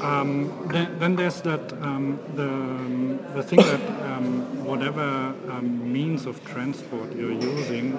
Um, 0.00 0.68
then, 0.72 0.98
then, 0.98 1.16
there's 1.16 1.40
that 1.42 1.72
um, 1.74 2.18
the 2.34 2.48
um, 2.48 3.20
the 3.34 3.42
thing 3.42 3.58
that 3.60 3.80
um, 4.10 4.64
whatever 4.64 5.02
um, 5.48 5.92
means 5.92 6.26
of 6.26 6.44
transport 6.44 7.14
you're 7.14 7.32
using, 7.32 7.96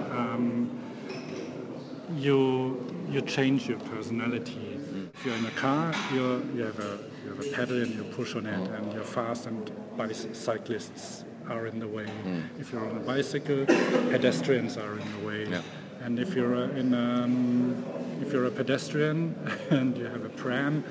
you 2.15 2.79
you 3.09 3.21
change 3.21 3.67
your 3.67 3.79
personality. 3.79 4.79
If 5.13 5.25
you're 5.25 5.35
in 5.35 5.45
a 5.45 5.51
car, 5.51 5.93
you 6.13 6.45
you 6.55 6.63
have 6.63 6.79
a 6.79 6.99
you 7.23 7.29
have 7.29 7.39
a 7.45 7.49
pedal 7.49 7.81
and 7.81 7.93
you 7.95 8.03
push 8.03 8.35
on 8.35 8.45
it, 8.45 8.69
and 8.69 8.93
you're 8.93 9.03
fast, 9.03 9.45
and 9.45 9.71
bicyclists 9.97 11.23
are 11.49 11.67
in 11.67 11.79
the 11.79 11.87
way. 11.87 12.05
Mm. 12.25 12.59
If 12.59 12.71
you're 12.71 12.87
on 12.87 12.97
a 12.97 12.99
bicycle, 12.99 13.65
pedestrians 13.65 14.77
are 14.77 14.97
in 14.99 15.11
the 15.19 15.27
way. 15.27 15.45
Yeah. 15.45 15.61
And 16.01 16.19
if 16.19 16.33
you're 16.35 16.55
a, 16.55 16.69
in 16.69 16.93
um, 16.93 17.83
if 18.21 18.33
you're 18.33 18.45
a 18.45 18.51
pedestrian 18.51 19.35
and 19.69 19.97
you 19.97 20.05
have 20.05 20.25
a 20.25 20.29
pram, 20.29 20.83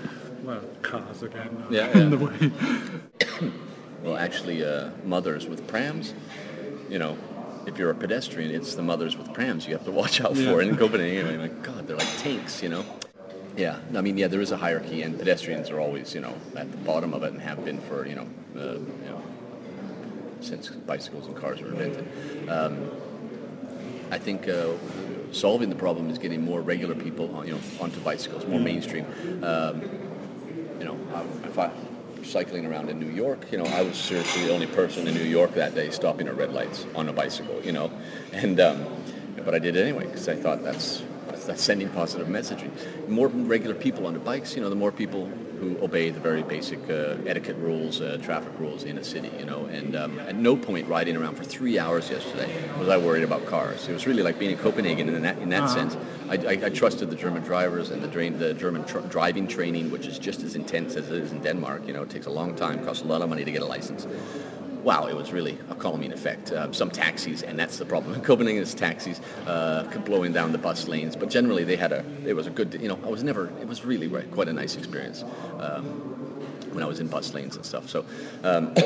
well, 0.43 0.63
cars 0.83 1.23
again 1.23 1.65
are 1.67 1.73
yeah, 1.73 1.91
in 1.99 2.11
yeah. 2.11 2.17
the 2.17 2.19
way. 2.19 3.51
well, 4.03 4.17
actually, 4.17 4.65
uh, 4.65 4.91
mothers 5.05 5.47
with 5.47 5.67
prams, 5.67 6.15
you 6.89 6.99
know, 6.99 7.17
if 7.67 7.79
you're 7.79 7.91
a 7.91 7.95
pedestrian, 7.95 8.51
it's 8.51 8.75
the 8.75 8.83
mothers 8.83 9.17
with 9.17 9.33
prams 9.33 9.67
you 9.67 9.75
have 9.75 9.85
to 9.85 9.93
watch 9.93 10.21
out 10.21 10.35
yeah. 10.35 10.51
for. 10.51 10.63
in 10.63 10.77
Copenhagen, 10.77 11.39
my 11.39 11.49
God, 11.49 11.87
they're 11.87 11.97
like 11.97 12.19
tanks, 12.19 12.63
you 12.63 12.69
know. 12.69 12.85
Yeah, 13.57 13.79
I 13.95 14.01
mean, 14.01 14.17
yeah, 14.17 14.29
there 14.29 14.41
is 14.41 14.51
a 14.51 14.57
hierarchy, 14.57 15.03
and 15.03 15.19
pedestrians 15.19 15.69
are 15.71 15.79
always, 15.79 16.15
you 16.15 16.21
know, 16.21 16.35
at 16.57 16.71
the 16.71 16.79
bottom 16.79 17.13
of 17.13 17.23
it, 17.23 17.33
and 17.33 17.43
have 17.43 17.65
been 17.65 17.81
for, 17.81 18.07
you 18.07 18.15
know, 18.15 18.27
uh, 18.57 18.75
you 18.75 19.11
know 19.11 19.23
since 20.41 20.69
bicycles 20.71 21.27
and 21.27 21.37
cars 21.37 21.61
were 21.61 21.69
invented. 21.69 22.49
Um, 22.49 22.91
I 24.11 24.19
think 24.19 24.49
uh, 24.49 24.73
solving 25.31 25.71
the 25.71 25.77
problem 25.77 26.11
is 26.11 26.19
getting 26.19 26.43
more 26.43 26.61
regular 26.61 26.95
people, 26.95 27.35
on, 27.37 27.47
you 27.47 27.55
know, 27.55 27.61
onto 27.81 28.01
bicycles, 28.01 28.47
more 28.47 28.61
mainstream. 28.61 29.07
Um, 29.43 29.83
you 30.79 30.85
know, 30.85 30.99
if 31.45 31.59
I 31.59 31.71
cycling 32.25 32.67
around 32.67 32.89
in 32.89 32.99
New 32.99 33.11
York, 33.11 33.51
you 33.51 33.59
know, 33.59 33.65
I 33.65 33.83
was 33.83 33.97
seriously 33.97 34.45
the 34.45 34.53
only 34.53 34.67
person 34.67 35.07
in 35.09 35.15
New 35.15 35.23
York 35.23 35.55
that 35.55 35.75
day 35.75 35.91
stopping 35.91 36.29
at 36.29 36.37
red 36.37 36.53
lights 36.53 36.87
on 36.95 37.09
a 37.09 37.13
bicycle, 37.13 37.61
you 37.63 37.73
know, 37.73 37.91
and 38.33 38.59
um, 38.61 38.87
but 39.45 39.55
I 39.55 39.59
did 39.59 39.77
it 39.77 39.83
anyway 39.83 40.07
because 40.07 40.29
I 40.29 40.37
thought 40.37 40.63
that's 40.63 41.03
that's 41.03 41.12
sending 41.57 41.89
positive 41.91 42.29
messaging. 42.29 42.71
More 43.09 43.29
regular 43.29 43.75
people 43.75 44.07
on 44.07 44.15
the 44.15 44.21
bikes, 44.21 44.55
you 44.55 44.63
know, 44.63 44.69
the 44.69 44.77
more 44.77 44.93
people 44.93 45.31
who 45.63 45.79
obey 45.81 46.11
the 46.11 46.19
very 46.19 46.43
basic 46.43 46.81
uh, 46.91 47.17
etiquette 47.25 47.57
rules, 47.57 48.01
uh, 48.01 48.19
traffic 48.21 48.53
rules 48.59 48.83
in 48.83 48.99
a 48.99 49.05
city, 49.05 49.31
you 49.39 49.45
know. 49.45 49.67
And 49.67 49.95
um, 49.95 50.19
at 50.19 50.35
no 50.35 50.57
point 50.57 50.89
riding 50.89 51.17
around 51.17 51.37
for 51.37 51.45
three 51.45 51.79
hours 51.79 52.11
yesterday 52.11 52.53
was 52.79 52.89
I 52.89 52.97
worried 52.97 53.23
about 53.23 53.47
cars. 53.47 53.89
It 53.89 53.93
was 53.93 54.05
really 54.05 54.25
like 54.25 54.41
being 54.41 54.51
in 54.51 54.59
Copenhagen 54.59 55.09
in 55.09 55.23
that, 55.23 55.39
in 55.39 55.51
that 55.51 55.63
uh-huh. 55.63 55.75
sense. 55.75 55.97
I, 56.29 56.35
I, 56.35 56.67
I, 56.67 56.69
trusted 56.71 57.11
the 57.11 57.17
German 57.17 57.43
drivers 57.43 57.91
and 57.91 58.03
the, 58.03 58.09
drain, 58.09 58.39
the 58.39 58.55
German 58.55 58.85
tr- 58.85 59.01
driving 59.01 59.47
training, 59.47 59.93
which 59.93 60.07
is 60.07 60.19
just 60.19 60.43
as 60.43 60.57
intense 60.57 60.97
as 60.97 61.11
it 61.11 61.23
is 61.23 61.31
in 61.31 61.41
Denmark. 61.43 61.87
You 61.87 61.93
know, 61.93 62.03
it 62.03 62.11
takes 62.11 62.27
a 62.27 62.31
long 62.31 62.57
time, 62.57 62.85
costs 62.85 63.05
a 63.05 63.07
lot 63.07 63.23
of 63.23 63.29
money 63.29 63.45
to 63.45 63.53
get 63.53 63.63
a 63.63 63.67
license 63.67 64.07
wow, 64.83 65.07
it 65.07 65.15
was 65.15 65.33
really 65.33 65.59
a 65.71 65.75
calming 65.75 66.13
effect. 66.13 66.53
Uh, 66.53 66.73
some 66.73 66.91
taxis, 66.91 67.43
and 67.43 67.59
that's 67.59 67.79
the 67.79 67.85
problem. 67.85 68.15
In 68.17 68.21
Copenhagen, 68.21 68.63
is 68.63 68.75
taxis 68.75 69.21
uh, 69.47 69.85
blowing 70.05 70.33
down 70.33 70.53
the 70.53 70.59
bus 70.59 70.89
lanes, 70.89 71.17
but 71.17 71.31
generally 71.31 71.65
they 71.65 71.77
had 71.77 71.93
a. 71.93 72.05
It 72.27 72.35
was 72.35 72.47
a 72.47 72.51
good. 72.51 72.79
You 72.81 72.89
know, 72.89 72.99
I 73.05 73.09
was 73.09 73.23
never. 73.23 73.47
It 73.61 73.69
was 73.69 73.85
really 73.85 74.09
quite 74.27 74.49
a 74.49 74.53
nice 74.53 74.77
experience 74.77 75.25
um, 75.59 75.85
when 76.73 76.83
I 76.83 76.87
was 76.87 77.01
in 77.01 77.09
bus 77.09 77.33
lanes 77.35 77.57
and 77.57 77.65
stuff. 77.65 77.89
So. 77.89 78.05
Um, 78.43 78.75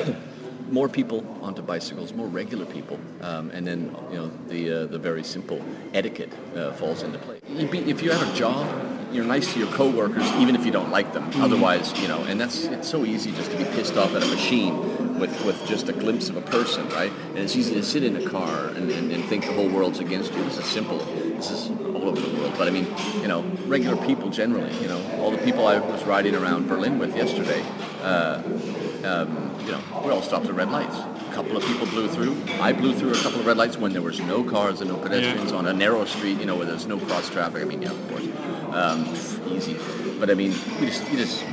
more 0.68 0.88
people 0.88 1.24
onto 1.42 1.62
bicycles, 1.62 2.12
more 2.12 2.26
regular 2.26 2.66
people, 2.66 2.98
um, 3.22 3.50
and 3.50 3.64
then 3.64 3.94
you 4.10 4.16
know 4.16 4.30
the 4.48 4.72
uh, 4.72 4.86
the 4.86 4.98
very 4.98 5.22
simple 5.22 5.64
etiquette 5.94 6.32
uh, 6.56 6.72
falls 6.72 7.04
into 7.04 7.18
place. 7.18 7.40
If 7.48 8.02
you 8.02 8.10
have 8.10 8.34
a 8.34 8.36
job, 8.36 8.66
you're 9.12 9.24
nice 9.24 9.52
to 9.52 9.60
your 9.60 9.68
coworkers, 9.72 10.28
even 10.34 10.56
if 10.56 10.66
you 10.66 10.72
don't 10.72 10.90
like 10.90 11.12
them. 11.12 11.30
Mm-hmm. 11.30 11.42
Otherwise, 11.42 11.98
you 12.00 12.08
know, 12.08 12.22
and 12.24 12.40
that's 12.40 12.64
it's 12.64 12.88
so 12.88 13.04
easy 13.04 13.32
just 13.32 13.50
to 13.52 13.56
be 13.56 13.64
pissed 13.64 13.96
off 13.96 14.14
at 14.14 14.22
a 14.22 14.26
machine 14.26 14.74
with, 15.18 15.44
with 15.44 15.66
just 15.66 15.88
a 15.88 15.92
glimpse 15.92 16.28
of 16.28 16.36
a 16.36 16.40
person, 16.42 16.88
right? 16.90 17.12
And 17.30 17.38
it's 17.38 17.56
easy 17.56 17.74
to 17.74 17.82
sit 17.82 18.02
in 18.04 18.16
a 18.16 18.28
car 18.28 18.68
and, 18.68 18.90
and, 18.90 19.10
and 19.12 19.24
think 19.24 19.44
the 19.46 19.52
whole 19.52 19.68
world's 19.68 19.98
against 20.00 20.32
you. 20.34 20.42
This 20.44 20.58
is 20.58 20.64
simple. 20.66 20.98
This 20.98 21.50
is 21.50 21.70
all 21.70 22.08
over 22.08 22.20
the 22.20 22.38
world. 22.38 22.54
But 22.56 22.68
I 22.68 22.70
mean, 22.70 22.86
you 23.20 23.28
know, 23.28 23.42
regular 23.66 23.96
people 24.06 24.30
generally, 24.30 24.74
you 24.80 24.88
know, 24.88 25.00
all 25.18 25.30
the 25.30 25.38
people 25.38 25.66
I 25.66 25.78
was 25.78 26.02
riding 26.04 26.34
around 26.34 26.68
Berlin 26.68 26.98
with 26.98 27.16
yesterday, 27.16 27.62
uh, 28.02 28.42
um, 29.04 29.50
you 29.64 29.72
know, 29.72 29.82
we 30.04 30.10
all 30.10 30.22
stopped 30.22 30.46
at 30.46 30.54
red 30.54 30.70
lights 30.70 30.96
A 30.96 31.34
couple 31.34 31.56
of 31.56 31.64
people 31.64 31.86
blew 31.86 32.08
through. 32.08 32.36
I 32.60 32.72
blew 32.72 32.94
through 32.94 33.12
a 33.12 33.16
couple 33.16 33.40
of 33.40 33.46
red 33.46 33.56
lights 33.56 33.76
when 33.76 33.92
there 33.92 34.02
was 34.02 34.20
no 34.20 34.42
cars 34.44 34.80
and 34.80 34.90
no 34.90 34.96
pedestrians 34.96 35.50
Yeah. 35.52 35.58
on 35.58 35.66
a 35.66 35.72
narrow 35.72 36.04
street, 36.04 36.38
you 36.38 36.46
know, 36.46 36.56
where 36.56 36.66
there's 36.66 36.86
no 36.86 36.98
cross 36.98 37.28
traffic. 37.30 37.62
I 37.62 37.64
mean, 37.64 37.82
yeah, 37.82 37.90
of 37.90 38.08
course, 38.08 38.26
um, 38.72 39.06
easy. 39.54 39.76
But 40.18 40.30
I 40.30 40.34
mean, 40.34 40.52
you 40.80 40.86
just, 40.86 41.10
you 41.10 41.18
just 41.18 41.44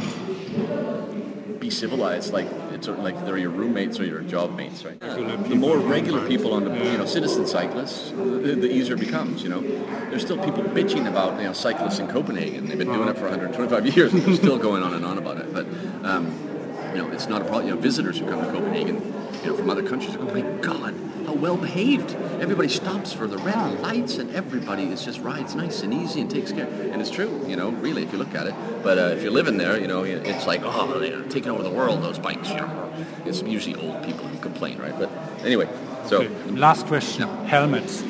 civilized, 1.74 2.34
like 2.34 2.48
it's 2.72 2.88
like 2.88 3.26
they're 3.26 3.38
your 3.38 3.50
roommates 3.50 4.00
or 4.00 4.06
your 4.06 4.22
job 4.22 4.56
mates, 4.56 4.86
right? 4.86 5.00
The 5.00 5.56
more 5.56 5.78
regular 5.78 6.28
people 6.28 6.54
on 6.54 6.66
the, 6.66 6.74
you 6.74 6.98
know, 6.98 7.06
citizen 7.06 7.46
cyclists, 7.46 8.12
the, 8.12 8.56
the 8.56 8.72
easier 8.72 8.96
it 8.96 9.00
becomes. 9.00 9.44
You 9.44 9.50
know, 9.50 9.62
there's 10.10 10.24
still 10.24 10.38
people 10.44 10.64
bitching 10.64 11.08
about 11.08 11.40
you 11.40 11.46
know 11.46 11.54
cyclists 11.54 12.00
in 12.00 12.08
Copenhagen. 12.08 12.68
They've 12.68 12.78
been 12.78 12.92
doing 12.92 13.10
it 13.10 13.18
for 13.18 13.24
125 13.30 13.88
years, 13.98 14.14
and 14.14 14.22
they're 14.22 14.36
still 14.36 14.58
going 14.58 14.84
on 14.84 14.94
and 14.94 15.06
on 15.06 15.18
about 15.18 15.38
it. 15.38 15.54
But 15.54 15.66
um, 16.06 16.28
you 16.96 17.02
know, 17.02 17.12
it's 17.12 17.28
not 17.28 17.42
a 17.42 17.46
problem. 17.46 17.68
You 17.68 17.76
know, 17.76 17.82
visitors 17.82 18.20
who 18.20 18.26
come 18.28 18.42
to 18.42 18.52
Copenhagen, 18.52 18.96
you 19.44 19.50
know, 19.50 19.58
from 19.58 19.70
other 19.70 19.84
countries, 19.84 20.16
go, 20.16 20.28
"Oh 20.28 20.34
my 20.34 20.42
God, 20.62 20.94
how 21.26 21.34
well 21.34 21.58
behaved! 21.58 22.12
Everybody 22.44 22.68
stops 22.68 23.14
for 23.14 23.26
the 23.26 23.38
red 23.38 23.80
lights, 23.80 24.18
and 24.18 24.30
everybody 24.36 24.84
is 24.84 25.06
just 25.06 25.22
rides 25.22 25.56
nice 25.56 25.82
and 25.82 25.94
easy 25.94 26.20
and 26.20 26.30
takes 26.30 26.52
care." 26.52 26.68
And 26.92 27.00
it's 27.02 27.10
true, 27.10 27.42
you 27.48 27.56
know, 27.56 27.70
really, 27.70 28.04
if 28.04 28.12
you 28.12 28.18
look 28.18 28.36
at 28.36 28.48
it. 28.48 28.54
But 28.84 28.98
uh, 28.98 29.16
if 29.16 29.24
you're 29.24 29.32
living 29.32 29.56
there, 29.58 29.80
you 29.80 29.88
know, 29.88 30.04
it's 30.04 30.46
like, 30.46 30.60
oh, 30.66 31.00
they're 31.00 31.24
taking 31.30 31.52
over 31.52 31.64
the 31.64 31.70
world. 31.70 32.04
Those 32.04 32.20
bikes, 32.20 32.50
you 32.50 32.58
know. 32.58 32.94
It's 33.26 33.42
usually 33.44 33.76
old 33.76 34.04
people 34.04 34.28
who 34.28 34.38
complain, 34.40 34.78
right? 34.78 34.94
But 35.00 35.10
anyway, 35.46 35.70
so 36.06 36.24
Okay, 36.24 36.52
Last 36.52 36.86
question. 36.86 37.22
Yeah. 37.22 37.46
Helmets. 37.46 38.04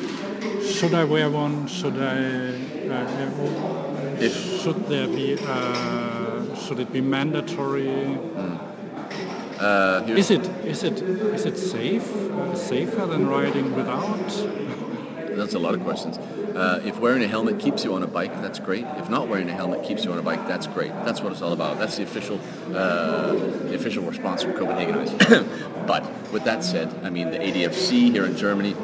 Should 0.65 0.96
I 0.96 1.04
wear 1.04 1.30
one? 1.30 1.67
Should 1.67 1.98
I? 2.02 2.17
Uh, 2.89 4.17
If- 4.19 4.62
should 4.62 4.88
there 4.88 5.08
be? 5.08 5.38
Uh, 5.48 6.56
should 6.56 6.80
it 6.80 6.91
be 6.91 7.02
mandatory? 7.02 8.17
Uh, 9.63 10.04
Is 10.10 10.30
it? 10.30 10.45
Is 10.65 10.84
it? 10.84 11.02
Is 11.02 11.45
it 11.45 11.58
safe? 11.58 12.13
Uh, 12.13 12.54
safer 12.54 13.06
than 13.06 13.30
riding 13.30 13.73
without? 13.73 14.28
That's 15.38 15.54
a 15.54 15.60
lot 15.60 15.73
of 15.73 15.82
questions. 15.86 16.17
Uh, 16.17 16.82
if 16.84 16.99
wearing 16.99 17.23
a 17.23 17.30
helmet 17.30 17.60
keeps 17.60 17.86
you 17.86 17.93
on 17.93 18.04
a 18.04 18.08
bike, 18.08 18.39
that's 18.41 18.60
great. 18.60 18.86
If 18.97 19.10
not 19.10 19.28
wearing 19.28 19.49
a 19.49 19.54
helmet 19.54 19.84
keeps 19.84 20.06
you 20.06 20.12
on 20.12 20.19
a 20.19 20.21
bike, 20.21 20.47
that's 20.47 20.67
great. 20.67 20.91
That's 21.04 21.21
what 21.21 21.32
it's 21.32 21.41
all 21.41 21.54
about. 21.54 21.80
That's 21.80 21.97
the 21.97 22.04
official, 22.04 22.39
uh, 22.67 23.34
the 23.34 23.73
official 23.73 24.04
response 24.04 24.43
from 24.43 24.54
Copenhagenize. 24.54 25.10
but 25.88 26.04
with 26.32 26.43
that 26.43 26.63
said, 26.63 26.93
I 27.04 27.10
mean 27.10 27.32
the 27.32 27.39
ADFC 27.39 28.12
here 28.12 28.26
in 28.26 28.38
Germany, 28.38 28.76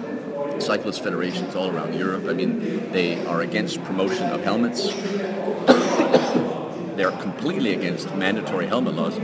cyclist 0.57 1.03
federations 1.03 1.55
all 1.55 1.69
around 1.69 1.93
Europe. 1.93 2.25
I 2.27 2.33
mean 2.33 2.91
they 2.91 3.23
are 3.27 3.41
against 3.41 3.83
promotion 3.83 4.31
of 4.31 4.43
helmets. 4.43 4.91
They're 6.95 7.11
completely 7.11 7.75
against 7.75 8.15
mandatory 8.15 8.65
helmet 8.65 8.95
laws 8.95 9.15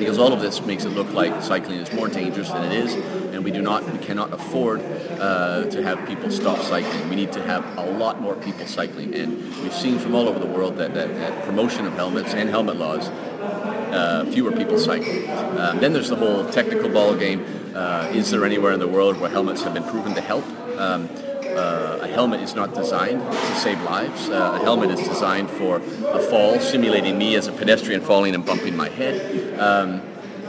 because 0.00 0.18
all 0.18 0.32
of 0.32 0.40
this 0.40 0.60
makes 0.62 0.84
it 0.84 0.88
look 0.88 1.12
like 1.12 1.42
cycling 1.42 1.78
is 1.78 1.92
more 1.92 2.08
dangerous 2.08 2.50
than 2.50 2.64
it 2.64 2.72
is, 2.72 2.94
and 3.34 3.44
we 3.44 3.50
do 3.50 3.60
not, 3.60 3.84
we 3.92 3.98
cannot 3.98 4.32
afford 4.32 4.80
uh, 4.80 5.64
to 5.66 5.82
have 5.82 6.08
people 6.08 6.30
stop 6.30 6.58
cycling. 6.62 7.08
We 7.10 7.16
need 7.16 7.32
to 7.32 7.42
have 7.42 7.64
a 7.78 7.84
lot 7.84 8.20
more 8.20 8.34
people 8.34 8.66
cycling, 8.66 9.14
and 9.14 9.38
we've 9.62 9.74
seen 9.74 9.98
from 9.98 10.14
all 10.14 10.26
over 10.26 10.38
the 10.38 10.46
world 10.46 10.76
that, 10.78 10.94
that, 10.94 11.14
that 11.14 11.44
promotion 11.44 11.86
of 11.86 11.92
helmets 11.92 12.32
and 12.32 12.48
helmet 12.48 12.76
laws 12.76 13.08
uh, 13.08 14.24
fewer 14.32 14.52
people 14.52 14.78
cycle. 14.78 15.30
Um, 15.58 15.78
then 15.80 15.92
there's 15.92 16.08
the 16.08 16.16
whole 16.16 16.48
technical 16.50 16.88
ball 16.88 17.14
game. 17.14 17.44
Uh, 17.74 18.10
is 18.12 18.30
there 18.30 18.44
anywhere 18.44 18.72
in 18.72 18.80
the 18.80 18.88
world 18.88 19.20
where 19.20 19.30
helmets 19.30 19.62
have 19.62 19.74
been 19.74 19.84
proven 19.84 20.14
to 20.14 20.20
help? 20.20 20.46
Um, 20.78 21.08
uh, 21.56 21.98
a 22.02 22.06
helmet 22.06 22.40
is 22.40 22.54
not 22.54 22.74
designed 22.74 23.20
to 23.20 23.54
save 23.56 23.80
lives. 23.82 24.28
Uh, 24.28 24.58
a 24.60 24.64
helmet 24.64 24.90
is 24.90 25.06
designed 25.06 25.50
for 25.50 25.76
a 25.76 26.20
fall, 26.30 26.58
simulating 26.60 27.18
me 27.18 27.34
as 27.36 27.46
a 27.46 27.52
pedestrian 27.52 28.00
falling 28.00 28.34
and 28.34 28.44
bumping 28.44 28.76
my 28.76 28.88
head. 28.88 29.58
Um, 29.58 30.02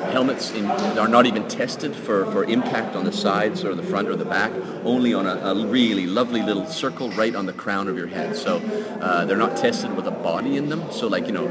helmets 0.09 0.51
in, 0.51 0.65
are 0.65 1.07
not 1.07 1.25
even 1.25 1.47
tested 1.47 1.95
for, 1.95 2.25
for 2.31 2.43
impact 2.43 2.95
on 2.95 3.05
the 3.05 3.11
sides 3.11 3.63
or 3.63 3.75
the 3.75 3.83
front 3.83 4.09
or 4.09 4.15
the 4.15 4.25
back, 4.25 4.51
only 4.83 5.13
on 5.13 5.27
a, 5.27 5.35
a 5.35 5.67
really 5.67 6.07
lovely 6.07 6.41
little 6.41 6.65
circle 6.65 7.11
right 7.11 7.35
on 7.35 7.45
the 7.45 7.53
crown 7.53 7.87
of 7.87 7.97
your 7.97 8.07
head. 8.07 8.35
So 8.35 8.57
uh, 9.01 9.25
they're 9.25 9.37
not 9.37 9.57
tested 9.57 9.95
with 9.95 10.07
a 10.07 10.11
body 10.11 10.57
in 10.57 10.69
them. 10.69 10.91
So 10.91 11.07
like, 11.07 11.27
you 11.27 11.33
know, 11.33 11.47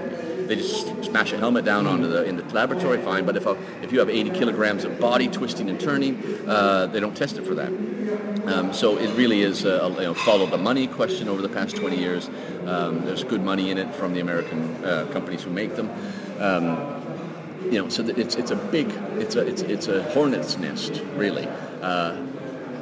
they 0.50 0.56
just 0.56 1.04
smash 1.04 1.32
a 1.32 1.38
helmet 1.38 1.64
down 1.64 1.86
onto 1.86 2.08
the 2.08 2.24
in 2.24 2.36
the 2.36 2.42
laboratory, 2.52 3.00
fine. 3.00 3.24
But 3.24 3.36
if 3.36 3.46
a, 3.46 3.56
if 3.82 3.92
you 3.92 4.00
have 4.00 4.10
80 4.10 4.30
kilograms 4.30 4.82
of 4.82 4.98
body 4.98 5.28
twisting 5.28 5.70
and 5.70 5.78
turning, 5.78 6.20
uh, 6.48 6.86
they 6.86 6.98
don't 6.98 7.16
test 7.16 7.38
it 7.38 7.46
for 7.46 7.54
that. 7.54 7.68
Um, 8.48 8.72
so 8.72 8.98
it 8.98 9.14
really 9.16 9.42
is 9.42 9.64
a, 9.64 9.94
you 9.94 10.02
know, 10.02 10.14
follow 10.14 10.46
the 10.46 10.58
money 10.58 10.88
question 10.88 11.28
over 11.28 11.40
the 11.40 11.48
past 11.48 11.76
20 11.76 11.96
years. 11.96 12.28
Um, 12.66 13.04
there's 13.04 13.22
good 13.22 13.44
money 13.44 13.70
in 13.70 13.78
it 13.78 13.94
from 13.94 14.12
the 14.12 14.18
American 14.18 14.84
uh, 14.84 15.06
companies 15.12 15.44
who 15.44 15.50
make 15.50 15.76
them. 15.76 15.88
Um, 16.40 16.96
you 17.66 17.80
know, 17.80 17.88
so 17.88 18.04
it's 18.08 18.34
it's 18.34 18.50
a 18.50 18.56
big 18.56 18.90
it's 19.18 19.36
a 19.36 19.46
it's 19.46 19.62
it's 19.62 19.86
a 19.86 20.02
hornet's 20.14 20.58
nest 20.58 21.00
really. 21.14 21.46
Uh, 21.80 22.16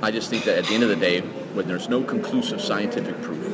I 0.00 0.10
just 0.10 0.30
think 0.30 0.44
that 0.44 0.56
at 0.56 0.64
the 0.64 0.74
end 0.74 0.84
of 0.84 0.88
the 0.88 0.96
day, 0.96 1.20
when 1.20 1.68
there's 1.68 1.90
no 1.90 2.02
conclusive 2.02 2.62
scientific 2.62 3.20
proof, 3.20 3.47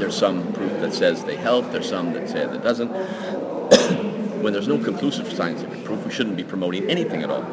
there's 0.00 0.16
some 0.16 0.52
proof 0.52 0.72
that 0.80 0.92
says 0.92 1.24
they 1.24 1.36
help. 1.36 1.70
There's 1.70 1.88
some 1.88 2.12
that 2.14 2.28
say 2.28 2.46
that 2.46 2.62
doesn't. 2.64 2.88
when 4.42 4.52
there's 4.52 4.68
no 4.68 4.78
conclusive 4.78 5.30
scientific 5.32 5.84
proof, 5.84 6.04
we 6.04 6.10
shouldn't 6.12 6.36
be 6.36 6.44
promoting 6.44 6.88
anything 6.90 7.22
at 7.22 7.30
all. 7.30 7.44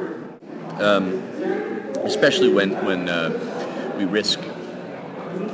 Um, 0.82 1.14
especially 2.04 2.52
when 2.52 2.72
when 2.86 3.10
uh, 3.10 3.96
we 3.98 4.06
risk 4.06 4.40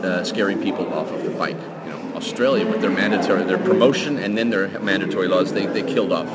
uh, 0.03 0.23
scaring 0.23 0.61
people 0.61 0.93
off 0.93 1.11
of 1.11 1.23
the 1.23 1.31
bike. 1.31 1.57
You 1.85 1.91
know, 1.91 2.15
Australia 2.15 2.65
with 2.67 2.81
their 2.81 2.91
mandatory 2.91 3.43
their 3.43 3.57
promotion 3.57 4.17
and 4.19 4.37
then 4.37 4.49
their 4.49 4.67
mandatory 4.79 5.27
laws, 5.27 5.51
they, 5.53 5.65
they 5.65 5.81
killed 5.81 6.11
off 6.11 6.29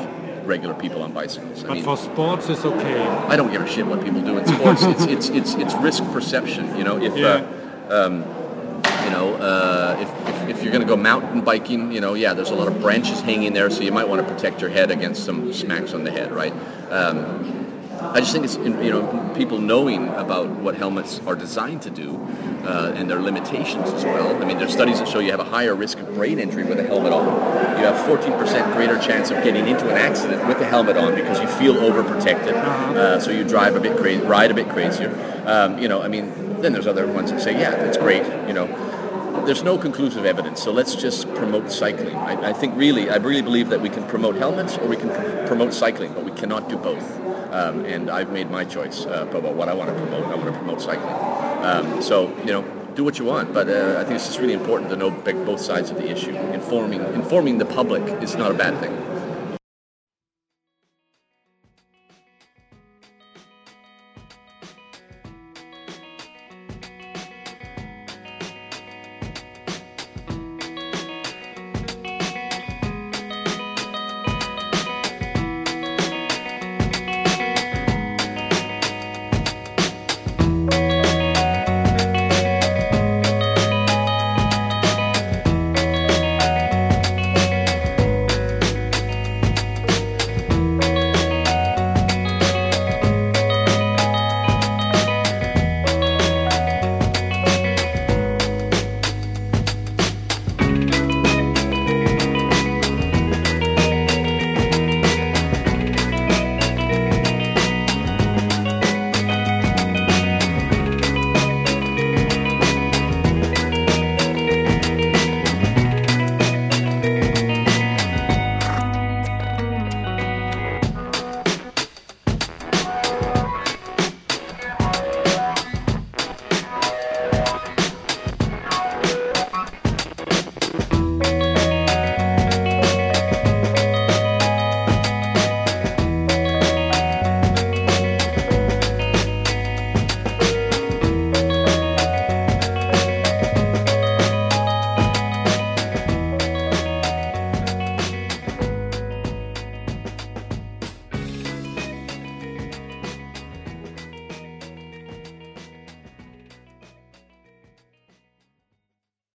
regular 0.45 0.73
people 0.73 1.03
on 1.03 1.13
bicycles. 1.13 1.63
I 1.63 1.67
But 1.67 1.73
mean, 1.75 1.83
for 1.83 1.95
sports, 1.97 2.49
it's 2.49 2.65
okay. 2.65 2.99
I 3.01 3.35
don't 3.35 3.51
give 3.51 3.61
a 3.61 3.67
shit 3.67 3.85
what 3.85 4.03
people 4.03 4.21
do 4.21 4.37
in 4.37 4.45
sports. 4.47 4.83
it's, 4.83 5.05
it's 5.05 5.29
it's 5.29 5.53
it's 5.55 5.73
risk 5.75 6.03
perception. 6.11 6.75
You 6.77 6.83
know, 6.83 6.97
if 7.01 7.15
Yeah. 7.15 7.45
uh, 7.89 8.05
um, 8.07 8.15
you 9.05 9.11
know 9.11 9.35
uh, 9.35 9.97
if, 9.99 10.09
if, 10.29 10.38
if 10.49 10.63
you're 10.63 10.71
going 10.71 10.85
to 10.85 10.87
go 10.87 10.97
mountain 10.97 11.41
biking, 11.41 11.91
you 11.91 12.01
know, 12.01 12.13
yeah, 12.13 12.33
there's 12.33 12.49
a 12.49 12.55
lot 12.55 12.67
of 12.67 12.79
branches 12.81 13.21
hanging 13.21 13.53
there, 13.53 13.69
so 13.69 13.81
you 13.81 13.91
might 13.91 14.07
want 14.07 14.25
to 14.25 14.33
protect 14.33 14.61
your 14.61 14.69
head 14.69 14.91
against 14.91 15.25
some 15.25 15.53
smacks 15.53 15.93
on 15.93 16.03
the 16.03 16.11
head, 16.11 16.31
right? 16.31 16.53
Um, 16.89 17.59
I 18.01 18.21
just 18.21 18.31
think 18.31 18.45
it's 18.45 18.55
you 18.55 18.91
know 18.91 19.33
people 19.35 19.59
knowing 19.59 20.07
about 20.07 20.49
what 20.49 20.75
helmets 20.75 21.19
are 21.27 21.35
designed 21.35 21.81
to 21.81 21.89
do 21.89 22.15
uh, 22.63 22.93
and 22.95 23.09
their 23.09 23.21
limitations 23.21 23.89
as 23.91 24.05
well. 24.05 24.41
I 24.41 24.45
mean, 24.45 24.57
there's 24.57 24.71
studies 24.71 24.99
that 24.99 25.07
show 25.07 25.19
you 25.19 25.31
have 25.31 25.41
a 25.41 25.45
higher 25.45 25.75
risk 25.75 25.99
of 25.99 26.13
brain 26.13 26.39
injury 26.39 26.63
with 26.63 26.79
a 26.79 26.83
helmet 26.83 27.11
on. 27.11 27.25
You 27.77 27.85
have 27.85 28.07
14% 28.07 28.73
greater 28.73 28.97
chance 28.99 29.31
of 29.31 29.43
getting 29.43 29.67
into 29.67 29.89
an 29.89 29.97
accident 29.97 30.47
with 30.47 30.59
the 30.59 30.65
helmet 30.65 30.95
on 30.95 31.13
because 31.13 31.39
you 31.41 31.47
feel 31.47 31.75
overprotected. 31.75 32.53
Uh, 32.53 33.19
so 33.19 33.31
you 33.31 33.43
drive 33.43 33.75
a 33.75 33.81
bit 33.81 33.97
crazy, 33.97 34.25
ride 34.25 34.51
a 34.51 34.53
bit 34.53 34.69
crazier. 34.69 35.13
Um, 35.45 35.77
you 35.77 35.89
know, 35.89 36.01
I 36.01 36.07
mean, 36.07 36.61
then 36.61 36.71
there's 36.71 36.87
other 36.87 37.05
ones 37.05 37.31
that 37.31 37.41
say, 37.41 37.51
yeah, 37.59 37.83
it's 37.83 37.97
great. 37.97 38.23
You 38.47 38.53
know, 38.53 38.88
there's 39.49 39.63
no 39.63 39.79
conclusive 39.79 40.25
evidence, 40.25 40.61
so 40.61 40.71
let's 40.71 40.93
just 40.93 41.27
promote 41.33 41.71
cycling. 41.71 42.15
I, 42.15 42.49
I 42.49 42.53
think 42.53 42.75
really, 42.77 43.09
I 43.09 43.15
really 43.15 43.41
believe 43.41 43.69
that 43.69 43.81
we 43.81 43.89
can 43.89 44.03
promote 44.07 44.35
helmets 44.35 44.77
or 44.77 44.87
we 44.87 44.95
can 44.95 45.09
pr- 45.09 45.47
promote 45.47 45.73
cycling, 45.73 46.13
but 46.13 46.23
we 46.23 46.29
cannot 46.33 46.69
do 46.69 46.77
both. 46.77 47.19
Um, 47.51 47.83
and 47.85 48.11
I've 48.11 48.31
made 48.31 48.51
my 48.51 48.63
choice 48.63 49.07
uh, 49.07 49.25
about 49.31 49.55
what 49.55 49.67
I 49.67 49.73
want 49.73 49.89
to 49.89 49.95
promote. 49.95 50.25
I 50.25 50.35
want 50.35 50.45
to 50.45 50.51
promote 50.51 50.83
cycling. 50.83 51.15
Um, 51.65 51.99
so 51.99 52.29
you 52.45 52.51
know, 52.51 52.61
do 52.93 53.03
what 53.03 53.17
you 53.17 53.25
want, 53.25 53.51
but 53.51 53.67
uh, 53.67 53.97
I 53.99 54.03
think 54.03 54.17
it's 54.17 54.27
just 54.27 54.37
really 54.37 54.53
important 54.53 54.91
to 54.91 54.95
know 54.95 55.09
both 55.09 55.59
sides 55.59 55.89
of 55.89 55.97
the 55.97 56.07
issue. 56.07 56.35
Informing 56.53 57.01
informing 57.15 57.57
the 57.57 57.65
public 57.65 58.03
is 58.21 58.35
not 58.35 58.51
a 58.51 58.53
bad 58.53 58.79
thing. 58.79 59.08